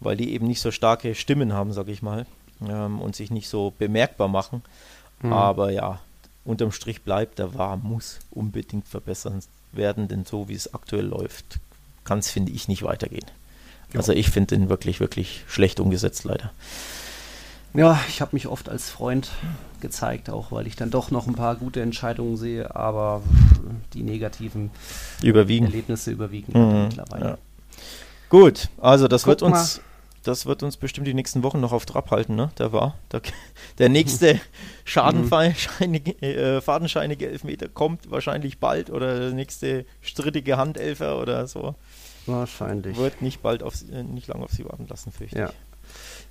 [0.00, 2.24] weil die eben nicht so starke Stimmen haben, sag ich mal,
[2.66, 4.62] ähm, und sich nicht so bemerkbar machen.
[5.22, 5.32] Mhm.
[5.32, 6.00] Aber ja,
[6.48, 9.40] unterm Strich bleibt, der war, muss unbedingt verbessern
[9.72, 11.60] werden, denn so wie es aktuell läuft,
[12.04, 13.26] kann es, finde ich, nicht weitergehen.
[13.92, 14.00] Ja.
[14.00, 16.50] Also ich finde den wirklich, wirklich schlecht umgesetzt, leider.
[17.74, 19.30] Ja, ich habe mich oft als Freund
[19.80, 23.22] gezeigt, auch weil ich dann doch noch ein paar gute Entscheidungen sehe, aber
[23.92, 24.70] die negativen
[25.22, 25.66] überwiegen.
[25.66, 27.24] Erlebnisse überwiegen mhm, mittlerweile.
[27.24, 27.38] Ja.
[28.30, 29.80] Gut, also das Guck wird uns
[30.22, 32.50] das wird uns bestimmt die nächsten Wochen noch auf Trab halten, ne?
[32.58, 32.98] Der war.
[33.12, 33.22] Der,
[33.78, 34.40] der nächste
[34.84, 41.74] schadenscheinige, äh, fadenscheinige Elfmeter kommt wahrscheinlich bald oder der nächste strittige Handelfer oder so.
[42.26, 42.96] Wahrscheinlich.
[42.96, 45.48] Wird nicht bald auf, äh, nicht lange auf sie warten lassen, fürchte ja.
[45.48, 45.67] ich.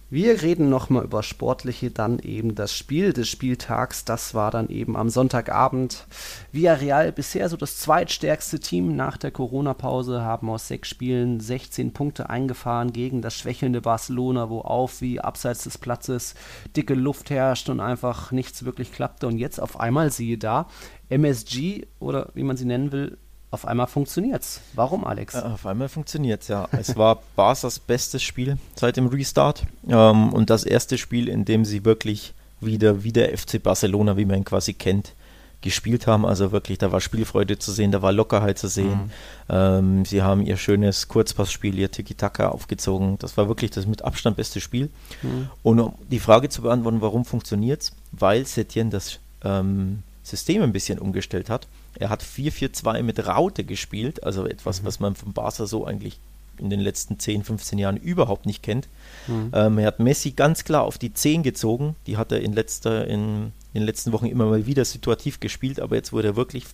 [0.10, 4.06] Wir reden nochmal über Sportliche, dann eben das Spiel des Spieltags.
[4.06, 6.08] Das war dann eben am Sonntagabend.
[6.54, 12.30] Villarreal bisher so das zweitstärkste Team nach der Corona-Pause, haben aus sechs Spielen 16 Punkte
[12.30, 16.36] eingefahren gegen das schwächelnde Barcelona, wo auf wie abseits des Platzes
[16.78, 19.28] dicke Luft herrscht und einfach nichts wirklich klappte.
[19.28, 20.70] Und jetzt auf einmal siehe da,
[21.10, 23.18] MSG oder wie man sie nennen will,
[23.50, 24.62] auf einmal funktioniert's.
[24.74, 25.36] Warum, Alex?
[25.36, 26.68] Auf einmal funktioniert's, ja.
[26.72, 31.64] es war Barca's bestes Spiel seit dem Restart ähm, und das erste Spiel, in dem
[31.64, 35.14] sie wirklich wieder wie der FC Barcelona, wie man ihn quasi kennt,
[35.62, 36.26] gespielt haben.
[36.26, 38.90] Also wirklich, da war Spielfreude zu sehen, da war Lockerheit zu sehen.
[38.90, 39.12] Mhm.
[39.50, 43.18] Ähm, sie haben ihr schönes Kurzpassspiel, ihr Tiki-Taka aufgezogen.
[43.20, 44.90] Das war wirklich das mit Abstand beste Spiel.
[45.22, 45.50] Mhm.
[45.64, 47.92] Und um die Frage zu beantworten, warum funktioniert's?
[48.12, 51.68] Weil Setien das ähm, System ein bisschen umgestellt hat.
[52.00, 54.86] Er hat 4-4-2 mit Raute gespielt, also etwas, mhm.
[54.86, 56.20] was man von Barca so eigentlich
[56.60, 58.88] in den letzten 10, 15 Jahren überhaupt nicht kennt.
[59.28, 59.52] Mhm.
[59.54, 61.96] Ähm, er hat Messi ganz klar auf die 10 gezogen.
[62.08, 65.80] Die hat er in, letzter, in, in den letzten Wochen immer mal wieder situativ gespielt,
[65.80, 66.66] aber jetzt wurde er wirklich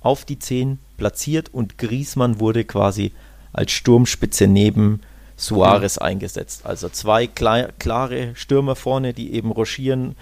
[0.00, 3.12] auf die 10 platziert und Griesmann wurde quasi
[3.52, 5.00] als Sturmspitze neben
[5.36, 6.06] Suarez mhm.
[6.06, 6.64] eingesetzt.
[6.64, 10.16] Also zwei klar, klare Stürmer vorne, die eben rochieren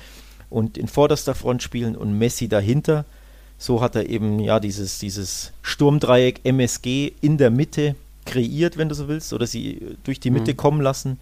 [0.50, 3.05] und in vorderster Front spielen und Messi dahinter.
[3.64, 7.96] So hat er eben ja dieses, dieses Sturmdreieck MSG in der Mitte
[8.26, 10.56] kreiert, wenn du so willst, oder sie durch die Mitte mhm.
[10.58, 11.18] kommen lassen.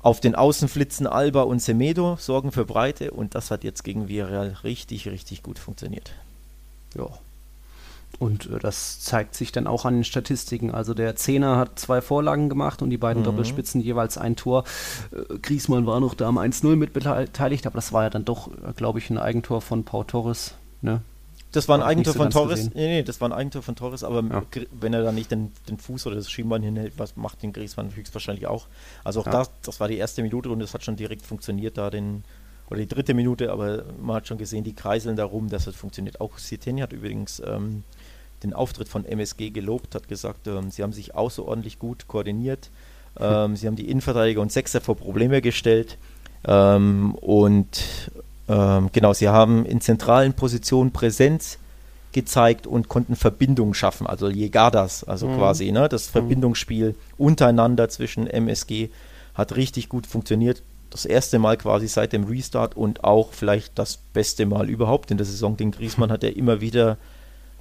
[0.00, 4.56] Auf den Außenflitzen Alba und Semedo sorgen für Breite und das hat jetzt gegen Villarreal
[4.64, 6.12] richtig, richtig gut funktioniert.
[6.96, 7.08] Ja.
[8.18, 10.70] Und äh, das zeigt sich dann auch an den Statistiken.
[10.70, 13.26] Also der Zehner hat zwei Vorlagen gemacht und die beiden mhm.
[13.26, 14.64] Doppelspitzen jeweils ein Tor.
[15.12, 18.48] Äh, Griesmann war noch da am 1-0 mit beteiligt, aber das war ja dann doch,
[18.48, 20.54] äh, glaube ich, ein Eigentor von Pau Torres.
[20.80, 21.02] Ne?
[21.52, 22.74] Das war ein Eigentor so von Torres.
[22.74, 24.42] Nee, nee, das war ein Eigentor von Torres, aber ja.
[24.72, 27.94] wenn er dann nicht den, den Fuß oder das Schienbein hinhält, was macht den Griezmann
[27.94, 28.66] höchstwahrscheinlich auch.
[29.02, 29.32] Also auch ja.
[29.32, 32.22] das, das war die erste Minute und das hat schon direkt funktioniert da den
[32.70, 35.74] oder die dritte Minute, aber man hat schon gesehen, die kreiseln da rum, dass es
[35.74, 36.20] funktioniert.
[36.20, 37.82] Auch Siteni hat übrigens ähm,
[38.42, 42.70] den Auftritt von MSG gelobt, hat gesagt, ähm, sie haben sich außerordentlich gut koordiniert,
[43.18, 45.96] ähm, sie haben die Innenverteidiger und Sechser vor Probleme gestellt
[46.46, 48.10] ähm, und
[48.48, 51.58] ähm, genau, sie haben in zentralen Positionen Präsenz
[52.12, 55.36] gezeigt und konnten Verbindungen schaffen, also Llegadas, also mhm.
[55.36, 56.12] quasi, ne, das mhm.
[56.12, 58.88] Verbindungsspiel untereinander zwischen MSG
[59.34, 60.62] hat richtig gut funktioniert.
[60.90, 65.18] Das erste Mal quasi seit dem Restart und auch vielleicht das beste Mal überhaupt in
[65.18, 65.56] der Saison.
[65.56, 66.96] Den Griesmann hat er immer wieder,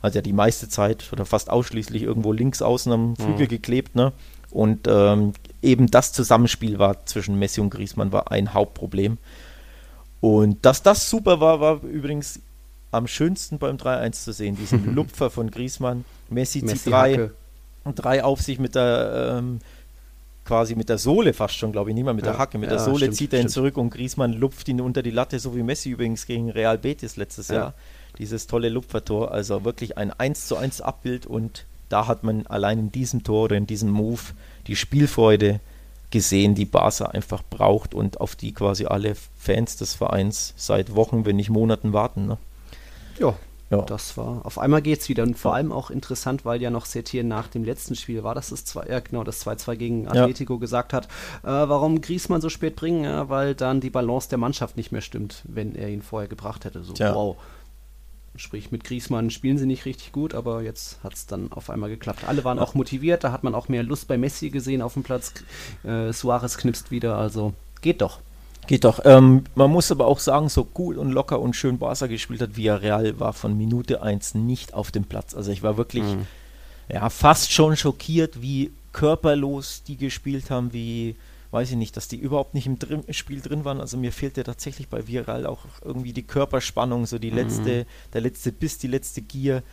[0.02, 3.50] also ja die meiste Zeit oder fast ausschließlich irgendwo links außen am Flügel mhm.
[3.50, 4.14] geklebt, ne?
[4.50, 9.18] Und ähm, eben das Zusammenspiel war zwischen Messi und Griesmann war ein Hauptproblem.
[10.22, 12.40] Und dass das super war, war übrigens
[12.92, 14.56] am schönsten beim 3-1 zu sehen.
[14.56, 16.06] Diesen Lupfer von Griesmann.
[16.30, 17.30] Messi, Messi zieht drei,
[17.96, 19.60] drei auf sich mit der ähm,
[20.46, 22.58] quasi mit der Sohle fast schon, glaube ich, nicht mal mit ja, der Hacke.
[22.58, 23.54] Mit ja, der Sohle stimmt, zieht er ihn stimmt.
[23.54, 27.18] zurück und Griesmann lupft ihn unter die Latte, so wie Messi übrigens gegen Real Betis
[27.18, 27.56] letztes ja.
[27.56, 27.74] Jahr.
[28.18, 29.32] dieses tolle Lupfertor.
[29.32, 33.46] Also wirklich ein 1 zu 1 Abbild und da hat man allein in diesem Tor
[33.46, 34.22] oder in diesem Move
[34.68, 35.60] die Spielfreude
[36.12, 41.26] gesehen, die Barca einfach braucht und auf die quasi alle Fans des Vereins seit Wochen,
[41.26, 42.28] wenn nicht Monaten warten.
[42.28, 42.38] Ne?
[43.20, 43.36] Ja,
[43.70, 43.82] ja.
[43.82, 46.86] Das war, auf einmal geht es wieder und vor allem auch interessant, weil ja noch
[46.86, 50.54] Setien nach dem letzten Spiel war, dass das 2, ja, genau, das 2-2 gegen Atletico
[50.54, 50.60] ja.
[50.60, 51.06] gesagt hat,
[51.44, 55.02] äh, warum Griesmann so spät bringen, ja, weil dann die Balance der Mannschaft nicht mehr
[55.02, 56.82] stimmt, wenn er ihn vorher gebracht hätte.
[56.84, 57.36] So, wow.
[58.38, 61.90] Sprich, mit Griesmann spielen sie nicht richtig gut, aber jetzt hat es dann auf einmal
[61.90, 62.24] geklappt.
[62.28, 65.04] Alle waren auch motiviert, da hat man auch mehr Lust bei Messi gesehen auf dem
[65.04, 65.34] Platz.
[65.84, 68.20] Äh, Suarez knipst wieder, also geht doch.
[68.68, 69.00] Geht doch.
[69.06, 72.58] Ähm, man muss aber auch sagen, so cool und locker und schön Barca gespielt hat,
[72.58, 75.34] Villarreal war von Minute 1 nicht auf dem Platz.
[75.34, 76.28] Also ich war wirklich mhm.
[76.90, 81.16] ja, fast schon schockiert, wie körperlos die gespielt haben, wie,
[81.52, 83.80] weiß ich nicht, dass die überhaupt nicht im drin, Spiel drin waren.
[83.80, 87.38] Also mir fehlte tatsächlich bei Villarreal auch irgendwie die Körperspannung, so die mhm.
[87.38, 89.64] letzte, der letzte Biss, die letzte Gier.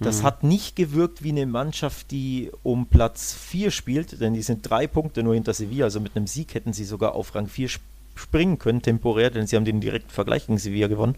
[0.00, 0.24] Das mhm.
[0.24, 4.86] hat nicht gewirkt wie eine Mannschaft, die um Platz 4 spielt, denn die sind drei
[4.86, 5.84] Punkte nur hinter Sevilla.
[5.84, 9.46] Also mit einem Sieg hätten sie sogar auf Rang 4 spielen springen können, temporär, denn
[9.46, 11.16] sie haben den direkten Vergleich gegen Sevilla gewonnen.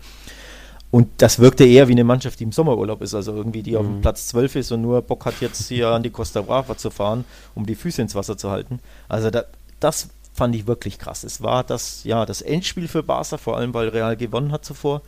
[0.91, 3.77] Und das wirkte eher wie eine Mannschaft, die im Sommerurlaub ist, also irgendwie die mhm.
[3.77, 6.91] auf Platz 12 ist und nur Bock hat, jetzt hier an die Costa Brava zu
[6.91, 8.81] fahren, um die Füße ins Wasser zu halten.
[9.09, 9.45] Also da,
[9.81, 11.24] das fand ich wirklich krass.
[11.24, 15.03] Es war das, ja, das Endspiel für Barca, vor allem weil Real gewonnen hat zuvor.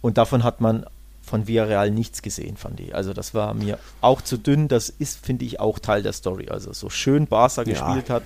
[0.00, 0.86] Und davon hat man
[1.22, 2.94] von Villarreal nichts gesehen, fand ich.
[2.94, 4.68] Also das war mir auch zu dünn.
[4.68, 6.48] Das ist, finde ich, auch Teil der Story.
[6.48, 7.72] Also so schön Barca ja.
[7.72, 8.24] gespielt hat,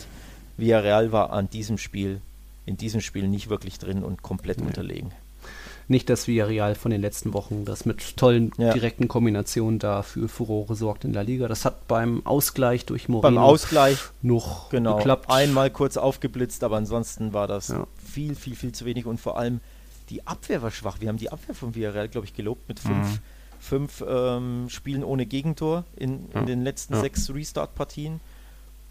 [0.57, 2.21] Villarreal war an diesem Spiel
[2.69, 4.67] in diesem Spiel nicht wirklich drin und komplett nee.
[4.67, 5.11] unterlegen.
[5.91, 8.75] Nicht das Villarreal von den letzten Wochen, das mit tollen ja.
[8.75, 11.49] direkten Kombinationen da für Furore sorgt in der Liga.
[11.49, 15.31] Das hat beim Ausgleich durch Moreno beim Ausgleich noch genau, geklappt.
[15.31, 17.87] Einmal kurz aufgeblitzt, aber ansonsten war das ja.
[18.05, 19.61] viel, viel, viel zu wenig und vor allem
[20.11, 21.01] die Abwehr war schwach.
[21.01, 23.19] Wir haben die Abwehr von Villarreal, glaube ich, gelobt mit fünf, mhm.
[23.59, 26.43] fünf ähm, Spielen ohne Gegentor in, in ja.
[26.43, 28.21] den letzten sechs Restart-Partien.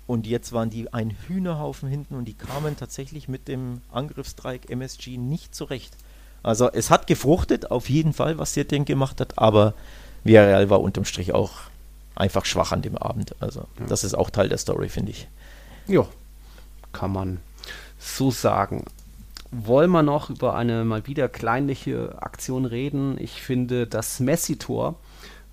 [0.08, 5.18] Und jetzt waren die ein Hühnerhaufen hinten und die kamen tatsächlich mit dem Angriffsdreieck MSG
[5.18, 5.96] nicht zurecht.
[6.48, 9.74] Also es hat gefruchtet, auf jeden Fall, was Setien gemacht hat, aber
[10.24, 11.52] Villarreal war unterm Strich auch
[12.16, 13.36] einfach schwach an dem Abend.
[13.42, 13.86] Also ja.
[13.90, 15.28] das ist auch Teil der Story, finde ich.
[15.88, 16.06] Ja,
[16.94, 17.40] kann man
[18.00, 18.86] so sagen.
[19.52, 23.18] Wollen wir noch über eine mal wieder kleinliche Aktion reden?
[23.20, 24.96] Ich finde das Messi-Tor,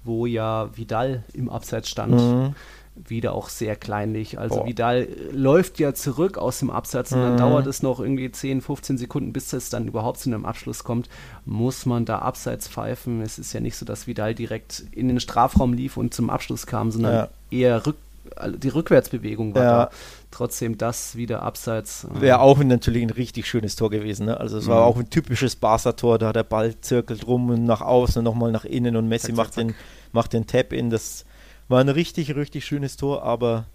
[0.05, 2.55] wo ja Vidal im Abseits stand, mhm
[2.97, 4.39] wieder auch sehr kleinlich.
[4.39, 4.67] Also Boah.
[4.67, 7.39] Vidal läuft ja zurück aus dem Absatz und dann mhm.
[7.39, 11.09] dauert es noch irgendwie 10, 15 Sekunden, bis es dann überhaupt zu einem Abschluss kommt.
[11.45, 13.21] Muss man da abseits pfeifen?
[13.21, 16.67] Es ist ja nicht so, dass Vidal direkt in den Strafraum lief und zum Abschluss
[16.67, 17.29] kam, sondern ja.
[17.51, 17.97] eher rück,
[18.57, 19.85] die Rückwärtsbewegung war ja.
[19.85, 19.91] da.
[20.31, 22.05] Trotzdem das wieder abseits.
[22.05, 24.27] Äh, Wäre auch natürlich ein richtig schönes Tor gewesen.
[24.27, 24.39] Ne?
[24.39, 24.87] Also es war mhm.
[24.87, 28.65] auch ein typisches Barca-Tor, da der Ball zirkelt rum und nach außen und nochmal nach
[28.65, 29.67] innen und Messi zack, macht, zack.
[29.67, 29.75] Den,
[30.13, 30.91] macht den Tap-In.
[30.91, 31.25] Das
[31.69, 33.67] war ein richtig, richtig schönes Tor, aber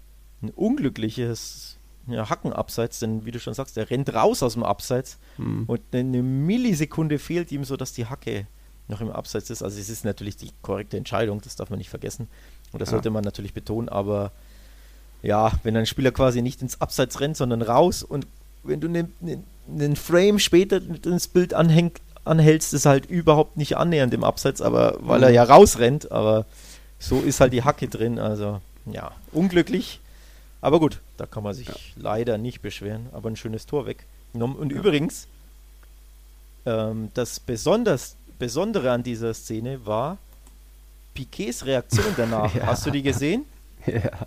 [0.42, 1.76] ein unglückliches
[2.06, 5.64] ja, Hackenabseits, denn wie du schon sagst, der rennt raus aus dem Abseits hm.
[5.66, 8.46] und eine Millisekunde fehlt ihm, sodass die Hacke
[8.88, 9.62] noch im Abseits ist.
[9.62, 12.28] Also es ist natürlich die korrekte Entscheidung, das darf man nicht vergessen.
[12.72, 12.96] Und das ja.
[12.96, 14.32] sollte man natürlich betonen, aber
[15.22, 18.26] ja, wenn ein Spieler quasi nicht ins Abseits rennt, sondern raus und
[18.62, 23.76] wenn du einen ne, ne Frame später ins Bild anhängt, anhältst, ist halt überhaupt nicht
[23.76, 25.34] annähernd im Abseits, aber weil er hm.
[25.34, 26.46] ja rausrennt, aber
[27.00, 28.20] so ist halt die Hacke drin.
[28.20, 30.00] Also ja, unglücklich.
[30.60, 31.74] Aber gut, da kann man sich ja.
[31.96, 33.08] leider nicht beschweren.
[33.12, 34.06] Aber ein schönes Tor weg.
[34.32, 34.78] Und ja.
[34.78, 35.26] übrigens,
[36.66, 40.16] ähm, das besonders, Besondere an dieser Szene war
[41.12, 42.54] Piquets Reaktion danach.
[42.54, 42.66] ja.
[42.66, 43.44] Hast du die gesehen?
[43.86, 44.26] Ja.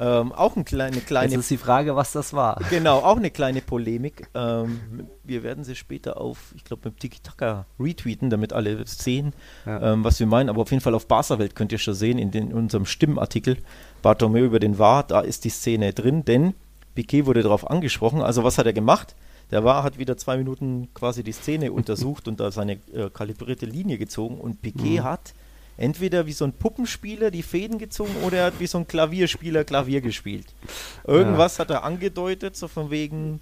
[0.00, 1.30] Ähm, auch eine kleine, kleine.
[1.30, 2.58] Jetzt ist die Frage, was das war.
[2.70, 4.28] Genau, auch eine kleine Polemik.
[4.34, 4.80] Ähm,
[5.24, 9.34] wir werden sie später auf, ich glaube, mit Tiki-Taka retweeten, damit alle sehen,
[9.66, 9.92] ja.
[9.92, 10.48] ähm, was wir meinen.
[10.48, 13.58] Aber auf jeden Fall auf Barca-Welt könnt ihr schon sehen, in, den, in unserem Stimmartikel
[14.00, 16.54] Bartomeu über den War, da ist die Szene drin, denn
[16.94, 18.22] Piquet wurde darauf angesprochen.
[18.22, 19.14] Also, was hat er gemacht?
[19.50, 23.66] Der war, hat wieder zwei Minuten quasi die Szene untersucht und da seine äh, kalibrierte
[23.66, 25.04] Linie gezogen und Piquet mhm.
[25.04, 25.34] hat
[25.80, 29.64] entweder wie so ein Puppenspieler die Fäden gezogen oder er hat wie so ein Klavierspieler
[29.64, 30.46] Klavier gespielt.
[31.06, 31.60] Irgendwas ja.
[31.60, 33.40] hat er angedeutet, so von wegen.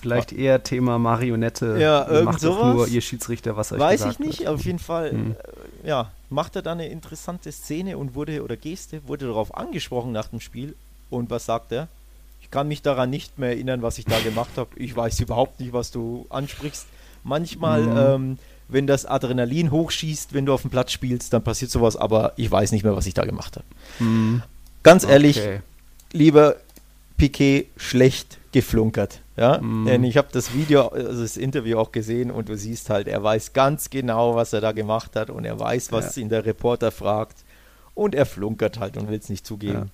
[0.00, 1.76] Vielleicht eher Thema Marionette.
[1.78, 2.74] Ja, irgend macht sowas.
[2.74, 4.48] nur ihr Schiedsrichter, was er Weiß ich nicht, wird.
[4.48, 5.10] auf jeden Fall.
[5.10, 5.36] Hm.
[5.84, 10.12] Äh, ja, macht er da eine interessante Szene und wurde, oder Geste, wurde darauf angesprochen
[10.12, 10.74] nach dem Spiel.
[11.10, 11.88] Und was sagt er?
[12.40, 14.70] Ich kann mich daran nicht mehr erinnern, was ich da gemacht habe.
[14.76, 16.86] Ich weiß überhaupt nicht, was du ansprichst.
[17.22, 17.96] Manchmal mhm.
[17.98, 18.38] ähm,
[18.72, 22.50] wenn das Adrenalin hochschießt, wenn du auf dem Platz spielst, dann passiert sowas, aber ich
[22.50, 23.66] weiß nicht mehr, was ich da gemacht habe.
[23.98, 24.42] Mhm.
[24.82, 25.60] Ganz ehrlich, okay.
[26.12, 26.56] lieber
[27.16, 29.20] Piquet schlecht geflunkert.
[29.36, 29.58] Ja?
[29.60, 29.84] Mm.
[29.86, 33.22] Denn ich habe das Video, also das Interview auch gesehen und du siehst halt, er
[33.22, 36.22] weiß ganz genau, was er da gemacht hat und er weiß, was ja.
[36.22, 37.44] ihn der Reporter fragt
[37.94, 39.72] und er flunkert halt und will es nicht zugeben.
[39.74, 39.86] Ja.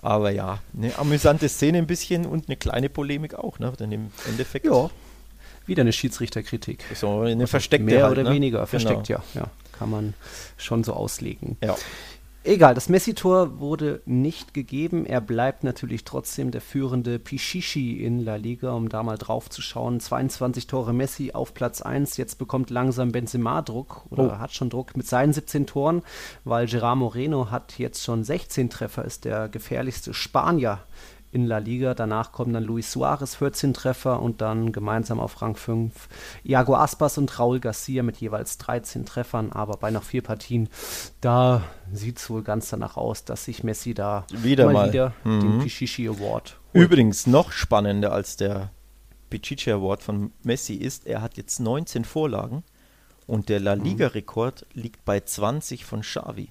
[0.00, 3.72] Aber ja, eine amüsante Szene ein bisschen und eine kleine Polemik auch, ne?
[3.78, 4.66] Denn im Endeffekt.
[4.66, 4.90] Ja.
[5.68, 6.84] Wieder eine Schiedsrichterkritik.
[6.94, 7.84] So eine versteckte.
[7.84, 8.34] Mehr halt, oder ne?
[8.34, 9.22] weniger, versteckt, genau.
[9.34, 9.42] ja.
[9.42, 9.50] ja.
[9.78, 10.14] Kann man
[10.56, 11.56] schon so auslegen.
[11.62, 11.76] Ja.
[12.44, 15.04] Egal, das Messi-Tor wurde nicht gegeben.
[15.04, 19.60] Er bleibt natürlich trotzdem der führende Pichichi in La Liga, um da mal drauf zu
[19.60, 20.00] schauen.
[20.00, 22.16] 22 Tore Messi auf Platz 1.
[22.16, 24.38] Jetzt bekommt langsam Benzema Druck oder oh.
[24.38, 26.02] hat schon Druck mit seinen 17 Toren,
[26.44, 30.78] weil Gerard Moreno hat jetzt schon 16 Treffer, ist der gefährlichste Spanier
[31.30, 31.94] in La Liga.
[31.94, 36.08] Danach kommen dann Luis Suarez 14 Treffer und dann gemeinsam auf Rang 5
[36.44, 39.52] Iago Aspas und Raul Garcia mit jeweils 13 Treffern.
[39.52, 40.68] Aber bei noch vier Partien,
[41.20, 41.62] da
[41.92, 44.88] sieht es wohl ganz danach aus, dass sich Messi da wieder mal, mal.
[44.88, 45.40] wieder mhm.
[45.40, 46.56] den Pichichi Award holt.
[46.72, 48.70] Übrigens noch spannender als der
[49.30, 52.64] Pichichi Award von Messi ist, er hat jetzt 19 Vorlagen
[53.26, 53.84] und der La mhm.
[53.84, 56.50] Liga-Rekord liegt bei 20 von Xavi.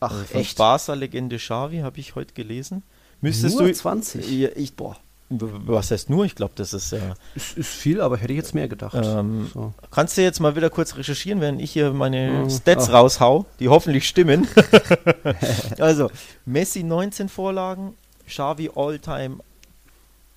[0.00, 0.58] Ach, also von echt?
[0.58, 2.82] Barca-Legende Xavi habe ich heute gelesen.
[3.26, 4.30] Müsstest nur du 20?
[4.30, 4.96] Ja, ich, boah.
[5.28, 6.24] Was heißt nur?
[6.24, 7.14] Ich glaube, das ist ja.
[7.34, 8.94] Ist, ist, viel, aber hätte ich jetzt mehr gedacht.
[8.94, 9.74] Ähm, so.
[9.90, 12.50] Kannst du jetzt mal wieder kurz recherchieren, während ich hier meine mhm.
[12.50, 12.92] Stats oh.
[12.92, 14.46] raushau, die hoffentlich stimmen?
[15.80, 16.12] also,
[16.44, 17.94] Messi 19 Vorlagen,
[18.28, 19.38] Xavi Alltime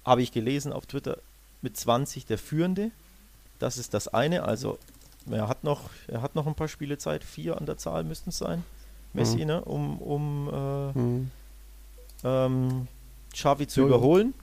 [0.04, 1.18] habe ich gelesen auf Twitter
[1.62, 2.90] mit 20 der Führende.
[3.60, 4.42] Das ist das eine.
[4.42, 4.80] Also,
[5.30, 7.24] er hat noch, er hat noch ein paar Spiele Zeit.
[7.24, 8.64] Vier an der Zahl müssten es sein.
[9.14, 9.46] Messi, mhm.
[9.46, 9.66] ne?
[9.66, 11.32] Um, um äh, mhm
[12.24, 12.88] ähm,
[13.34, 14.34] Xavi zu überholen.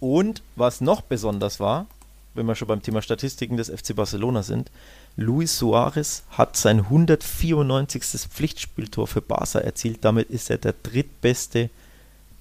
[0.00, 1.86] Und was noch besonders war,
[2.34, 4.70] wenn wir schon beim Thema Statistiken des FC Barcelona sind,
[5.16, 8.02] Luis Suarez hat sein 194.
[8.30, 10.04] Pflichtspieltor für Barca erzielt.
[10.04, 11.70] Damit ist er der drittbeste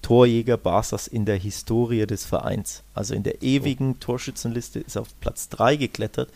[0.04, 2.84] Torjäger Barças in der Historie des Vereins.
[2.94, 4.00] Also in der ewigen.
[4.00, 6.30] Torschützenliste ist er auf Platz 3 geklettert.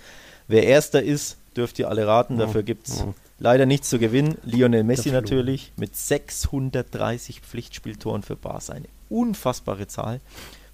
[0.48, 2.40] Wer erster ist, dürft ihr alle raten.
[2.40, 3.14] Dafür gibt es oh.
[3.42, 4.38] Leider nichts zu gewinnen.
[4.44, 8.74] Lionel Messi natürlich mit 630 Pflichtspieltoren für Barca.
[8.74, 10.22] Eine unfassbare Zahl.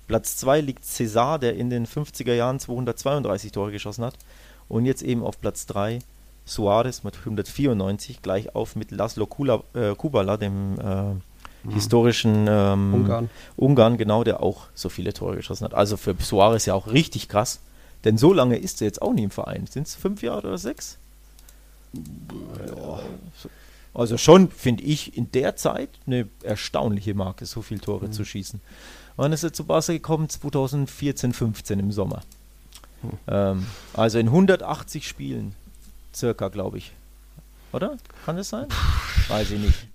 [0.08, 4.16] Platz 2 liegt César, der in den 50er Jahren 232 Tore geschossen hat.
[4.68, 6.00] Und jetzt eben auf Platz 3
[6.44, 11.20] Suarez mit 194, gleich auf mit Laszlo Kula, äh, Kubala, dem äh, mhm.
[11.72, 13.30] historischen ähm, Ungarn.
[13.56, 15.74] Ungarn, genau, der auch so viele Tore geschossen hat.
[15.74, 17.62] Also für Suarez ja auch richtig krass.
[18.04, 19.68] Denn so lange ist er jetzt auch nie im Verein.
[19.68, 20.98] Sind es fünf Jahre oder sechs?
[21.94, 23.00] Ja.
[23.94, 28.12] Also schon, finde ich, in der Zeit eine erstaunliche Marke, so viele Tore mhm.
[28.12, 28.62] zu schießen.
[29.16, 30.30] Wann ist er zu Barca gekommen?
[30.30, 32.22] 2014, 15 im Sommer.
[33.02, 33.10] Mhm.
[33.28, 35.56] Ähm, also in 180 Spielen,
[36.14, 36.94] circa, glaube ich.
[37.74, 37.98] Oder?
[38.26, 38.68] Kann das sein?
[39.28, 39.88] Weiß ich nicht.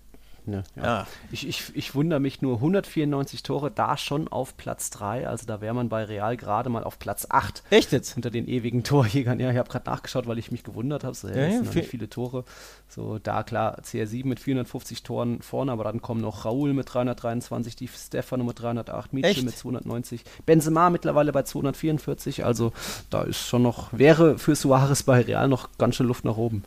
[0.44, 0.82] Ne, ja.
[0.82, 1.06] ja.
[1.30, 5.28] Ich, ich, ich wundere mich nur, 194 Tore, da schon auf Platz 3.
[5.28, 7.62] Also da wäre man bei Real gerade mal auf Platz 8.
[7.70, 8.16] Echt jetzt?
[8.16, 9.38] Unter den ewigen Torjägern.
[9.38, 11.14] Ja, ich habe gerade nachgeschaut, weil ich mich gewundert habe.
[11.14, 11.84] So, ja, ja, viel.
[11.84, 12.44] viele Tore.
[12.88, 17.76] So, da klar, CR7 mit 450 Toren vorne, aber dann kommen noch Raul mit 323,
[17.76, 22.44] die Stefano mit 308, Mietze mit 290, Benzema mittlerweile bei 244.
[22.44, 22.72] Also
[23.10, 26.64] da ist schon noch, wäre für Suarez bei Real noch ganz schön Luft nach oben.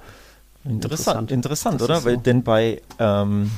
[0.66, 2.00] Interessant, interessant, oder?
[2.00, 2.06] So.
[2.06, 3.52] Weil, denn bei ähm,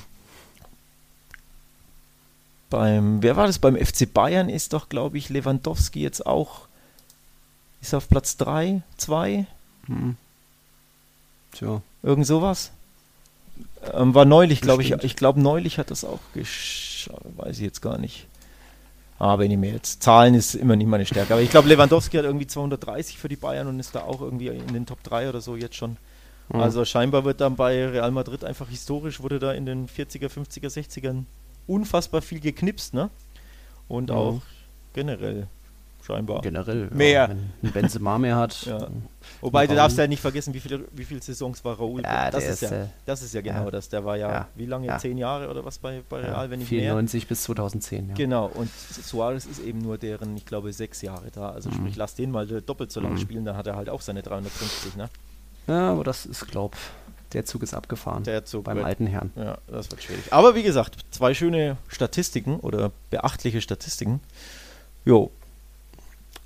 [2.70, 3.60] beim, wer war das?
[3.60, 6.68] Beim FC Bayern ist doch, glaube ich, Lewandowski jetzt auch,
[7.82, 9.46] ist auf Platz 3, 2.
[9.86, 10.18] Hm.
[11.54, 11.82] Tja.
[12.04, 12.72] Irgend sowas.
[13.94, 17.82] Ähm, war neulich, glaube ich, ich glaube neulich hat das auch geschaut, weiß ich jetzt
[17.82, 18.28] gar nicht.
[19.18, 21.34] Aber wenn ich mir jetzt Zahlen ist immer nicht meine Stärke.
[21.34, 24.48] Aber ich glaube, Lewandowski hat irgendwie 230 für die Bayern und ist da auch irgendwie
[24.48, 25.98] in den Top 3 oder so jetzt schon.
[26.50, 26.60] Mhm.
[26.60, 30.68] Also scheinbar wird dann bei Real Madrid einfach historisch, wurde da in den 40er, 50er,
[30.68, 31.24] 60ern
[31.68, 33.10] unfassbar viel geknipst, ne?
[33.88, 34.16] Und mhm.
[34.16, 34.42] auch
[34.94, 35.48] generell
[36.08, 36.42] scheinbar.
[36.42, 36.90] Generell.
[36.92, 37.28] Mehr.
[37.30, 38.62] Ja, wenn Benzema mehr hat.
[38.66, 38.88] ja.
[39.42, 42.02] Wobei, du darfst ja nicht vergessen, wie viele, wie viele Saisons war Raúl.
[42.02, 43.90] Ja, das, ist, ist ja, das ist ja genau das.
[43.90, 44.96] Der war ja, wie lange?
[44.98, 47.28] Zehn Jahre oder was bei, bei Real, wenn ich 94 mehr.
[47.28, 48.16] bis 2010, ja.
[48.16, 51.50] Genau, und Suarez ist eben nur deren, ich glaube, sechs Jahre da.
[51.50, 51.76] Also mhm.
[51.76, 53.18] sprich, lass den mal doppelt so lang mhm.
[53.18, 55.10] spielen, dann hat er halt auch seine 350, ne?
[55.68, 56.76] Ja, aber das ist, glaub,
[57.34, 58.24] der Zug ist abgefahren.
[58.24, 59.32] Der Zug beim alten Herrn.
[59.36, 60.32] Ja, das wird schwierig.
[60.32, 64.22] Aber wie gesagt, zwei schöne Statistiken oder beachtliche Statistiken.
[65.06, 65.32] Jo.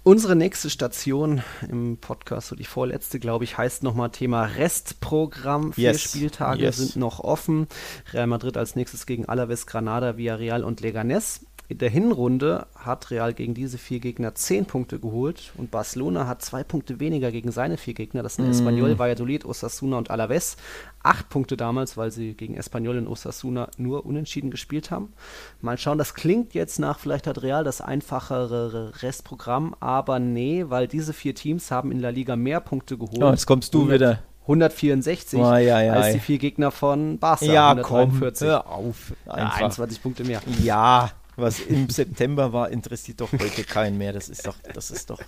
[0.04, 5.74] Unsere nächste Station im Podcast, so die vorletzte, glaube ich, heißt nochmal Thema Restprogramm.
[5.74, 6.02] Vier yes.
[6.02, 6.78] Spieltage yes.
[6.78, 7.68] sind noch offen.
[8.12, 11.42] Real Madrid als nächstes gegen Alaves, Granada, Villarreal und Leganés.
[11.72, 16.42] In der Hinrunde hat Real gegen diese vier Gegner zehn Punkte geholt und Barcelona hat
[16.42, 18.24] zwei Punkte weniger gegen seine vier Gegner.
[18.24, 18.52] Das sind mm.
[18.52, 20.58] Espanyol, Valladolid, Osasuna und Alaves.
[21.02, 25.14] Acht Punkte damals, weil sie gegen Espanyol und Osasuna nur unentschieden gespielt haben.
[25.62, 30.90] Mal schauen, das klingt jetzt nach, vielleicht hat Real das einfachere Restprogramm, aber nee, weil
[30.90, 33.24] diese vier Teams haben in La Liga mehr Punkte geholt.
[33.24, 34.20] Oh, jetzt kommst du 100, wieder.
[34.42, 37.46] 164 oh, ja, ja, als die vier Gegner von Barca.
[37.46, 38.40] Ja, 143.
[38.40, 39.14] komm, hör auf.
[39.26, 40.42] Ja, 21 Punkte mehr.
[40.62, 44.14] Ja, was im September war, interessiert doch heute keinen mehr.
[44.14, 45.20] Das ist doch, das ist doch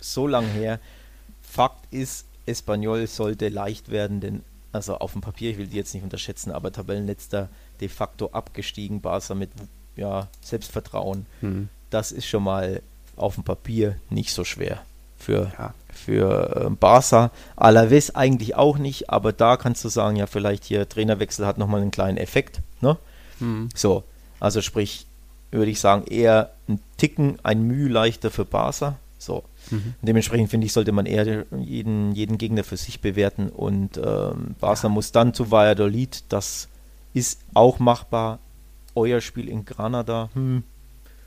[0.00, 0.80] so lang her.
[1.42, 4.42] Fakt ist, Espanyol sollte leicht werden, denn
[4.72, 7.48] also auf dem Papier, ich will die jetzt nicht unterschätzen, aber Tabellenletzter
[7.80, 9.50] de facto abgestiegen, Barca mit
[9.96, 11.26] ja, Selbstvertrauen.
[11.40, 11.68] Hm.
[11.90, 12.82] Das ist schon mal
[13.16, 14.82] auf dem Papier nicht so schwer
[15.18, 15.74] für, ja.
[15.92, 17.30] für äh, Barca.
[17.56, 21.82] Alaves eigentlich auch nicht, aber da kannst du sagen, ja, vielleicht hier Trainerwechsel hat nochmal
[21.82, 22.60] einen kleinen Effekt.
[22.80, 22.96] Ne?
[23.40, 23.68] Hm.
[23.74, 24.04] So,
[24.38, 25.06] also sprich,
[25.50, 28.98] würde ich sagen, eher ein Ticken, ein Mühe leichter für Barca.
[29.18, 29.44] So.
[29.70, 29.94] Mhm.
[30.02, 34.88] Dementsprechend finde ich, sollte man eher jeden, jeden Gegner für sich bewerten und ähm, Barca
[34.88, 34.88] ja.
[34.88, 36.24] muss dann zu Valladolid.
[36.28, 36.68] Das
[37.12, 38.38] ist auch machbar.
[38.94, 40.30] Euer Spiel in Granada.
[40.34, 40.64] Hm.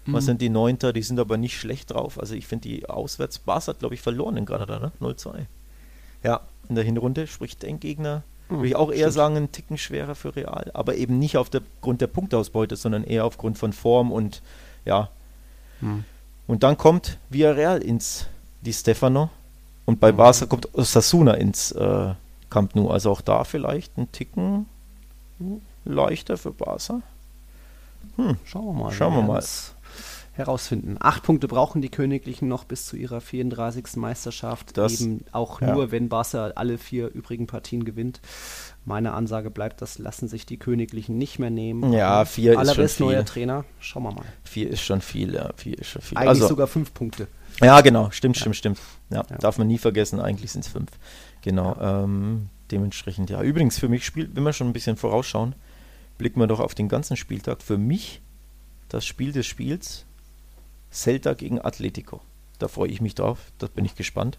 [0.05, 0.27] Was mhm.
[0.27, 0.91] sind die Neunter?
[0.91, 2.19] Die sind aber nicht schlecht drauf.
[2.19, 3.39] Also ich finde die auswärts.
[3.39, 4.91] Barca hat, glaube ich, verloren in Granada, ne?
[4.99, 5.45] 0-2.
[6.23, 8.23] Ja, in der Hinrunde spricht ein Gegner
[8.57, 9.13] Würde ich auch eher stimmt.
[9.13, 13.57] sagen, einen Ticken schwerer für Real, aber eben nicht aufgrund der Punktausbeute, sondern eher aufgrund
[13.57, 14.41] von Form und
[14.85, 15.09] ja.
[15.79, 16.03] Hm.
[16.47, 18.27] Und dann kommt Villarreal ins
[18.61, 19.29] Di Stefano
[19.85, 20.17] und bei hm.
[20.17, 22.13] Barca kommt Osasuna ins äh,
[22.49, 22.89] Camp Nou.
[22.89, 24.67] Also auch da vielleicht ein Ticken
[25.85, 27.01] leichter für Barca.
[28.15, 28.37] Hm.
[28.45, 28.91] Schauen wir mal.
[28.91, 29.43] Schauen wir mal
[30.33, 30.97] herausfinden.
[30.99, 33.95] Acht Punkte brauchen die Königlichen noch bis zu ihrer 34.
[33.95, 34.77] Meisterschaft.
[34.77, 35.73] Das, Eben auch ja.
[35.73, 38.19] nur, wenn Barca alle vier übrigen Partien gewinnt.
[38.83, 41.93] Meine Ansage bleibt, das lassen sich die Königlichen nicht mehr nehmen.
[41.93, 43.05] Ja, vier ist schon viel.
[43.05, 43.63] neuer Trainer.
[43.79, 44.25] Schauen wir mal.
[44.43, 45.51] Vier ist schon viel, ja.
[45.55, 46.17] Vier ist schon viel.
[46.17, 47.27] Eigentlich also, sogar fünf Punkte.
[47.61, 48.09] Ja, genau.
[48.09, 48.41] Stimmt, ja.
[48.41, 48.79] stimmt, stimmt.
[49.11, 50.19] Ja, ja, darf man nie vergessen.
[50.19, 50.89] Eigentlich sind es fünf.
[51.43, 51.77] Genau.
[51.79, 53.41] Ähm, dementsprechend, ja.
[53.41, 55.53] Übrigens, für mich spielt, wenn wir schon ein bisschen vorausschauen,
[56.17, 57.61] blicken wir doch auf den ganzen Spieltag.
[57.61, 58.21] Für mich
[58.89, 60.05] das Spiel des Spiels
[60.93, 62.21] Celta gegen Atletico.
[62.59, 64.37] Da freue ich mich drauf, da bin ich gespannt.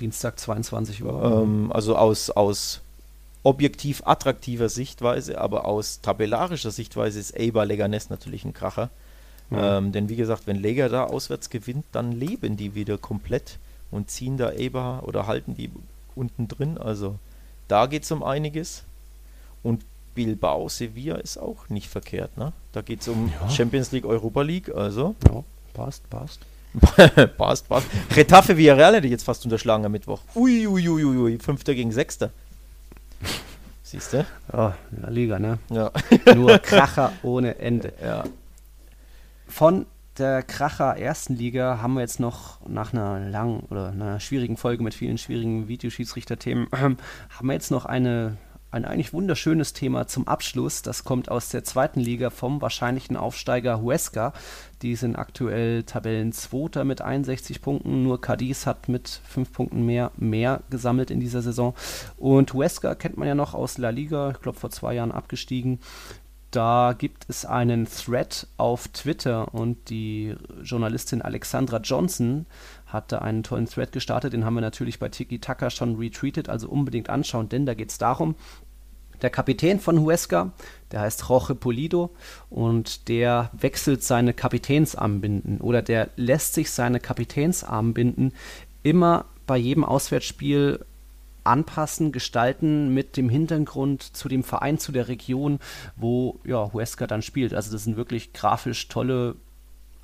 [0.00, 1.42] Dienstag 22 Uhr.
[1.42, 2.80] Ähm, also aus, aus
[3.42, 8.90] objektiv attraktiver Sichtweise, aber aus tabellarischer Sichtweise ist Eibar Leganes natürlich ein Kracher.
[9.50, 9.58] Mhm.
[9.60, 13.58] Ähm, denn wie gesagt, wenn Lega da auswärts gewinnt, dann leben die wieder komplett
[13.90, 15.70] und ziehen da Eibar oder halten die
[16.14, 16.78] unten drin.
[16.78, 17.18] Also
[17.68, 18.84] da geht es um einiges.
[19.62, 19.84] Und
[20.14, 22.36] Bilbao Sevilla ist auch nicht verkehrt.
[22.36, 22.52] Ne?
[22.72, 23.48] Da geht es um ja.
[23.48, 24.74] Champions League, Europa League.
[24.74, 25.44] Also ja.
[25.72, 26.40] Passt, passt.
[27.36, 27.86] passt, passt.
[28.16, 30.20] Retafe Villarreal hätte ich jetzt fast unterschlagen am Mittwoch.
[30.34, 31.38] Uiuiuiui, ui, ui, ui.
[31.38, 32.30] Fünfter gegen Sechster.
[33.82, 34.24] Siehst du?
[34.52, 35.58] Ja, in der Liga, ne?
[35.70, 35.90] Ja.
[36.34, 37.92] Nur Kracher ohne Ende.
[38.02, 38.24] Ja.
[39.46, 39.86] Von
[40.18, 44.82] der Kracher ersten Liga haben wir jetzt noch nach einer langen oder einer schwierigen Folge
[44.82, 46.98] mit vielen schwierigen Videoschiedsrichterthemen, haben
[47.40, 48.38] wir jetzt noch eine
[48.72, 50.80] ein eigentlich wunderschönes Thema zum Abschluss.
[50.80, 54.32] Das kommt aus der zweiten Liga vom wahrscheinlichen Aufsteiger Huesca.
[54.80, 58.02] Die sind aktuell Tabellenzweiter mit 61 Punkten.
[58.02, 61.74] Nur Cadiz hat mit 5 Punkten mehr, mehr gesammelt in dieser Saison.
[62.16, 65.78] Und Huesca kennt man ja noch aus La Liga, ich glaube vor zwei Jahren abgestiegen.
[66.52, 72.44] Da gibt es einen Thread auf Twitter und die Journalistin Alexandra Johnson
[72.84, 74.34] hatte einen tollen Thread gestartet.
[74.34, 77.90] Den haben wir natürlich bei Tiki Taka schon retweetet, also unbedingt anschauen, denn da geht
[77.90, 78.34] es darum,
[79.22, 80.52] der Kapitän von Huesca,
[80.90, 82.10] der heißt Jorge Polido
[82.50, 88.32] und der wechselt seine Kapitänsarmbinden oder der lässt sich seine Kapitänsarmbinden
[88.82, 90.84] immer bei jedem Auswärtsspiel
[91.44, 95.58] anpassen, gestalten mit dem Hintergrund zu dem Verein, zu der Region,
[95.96, 97.54] wo ja, Huesca dann spielt.
[97.54, 99.36] Also das sind wirklich grafisch tolle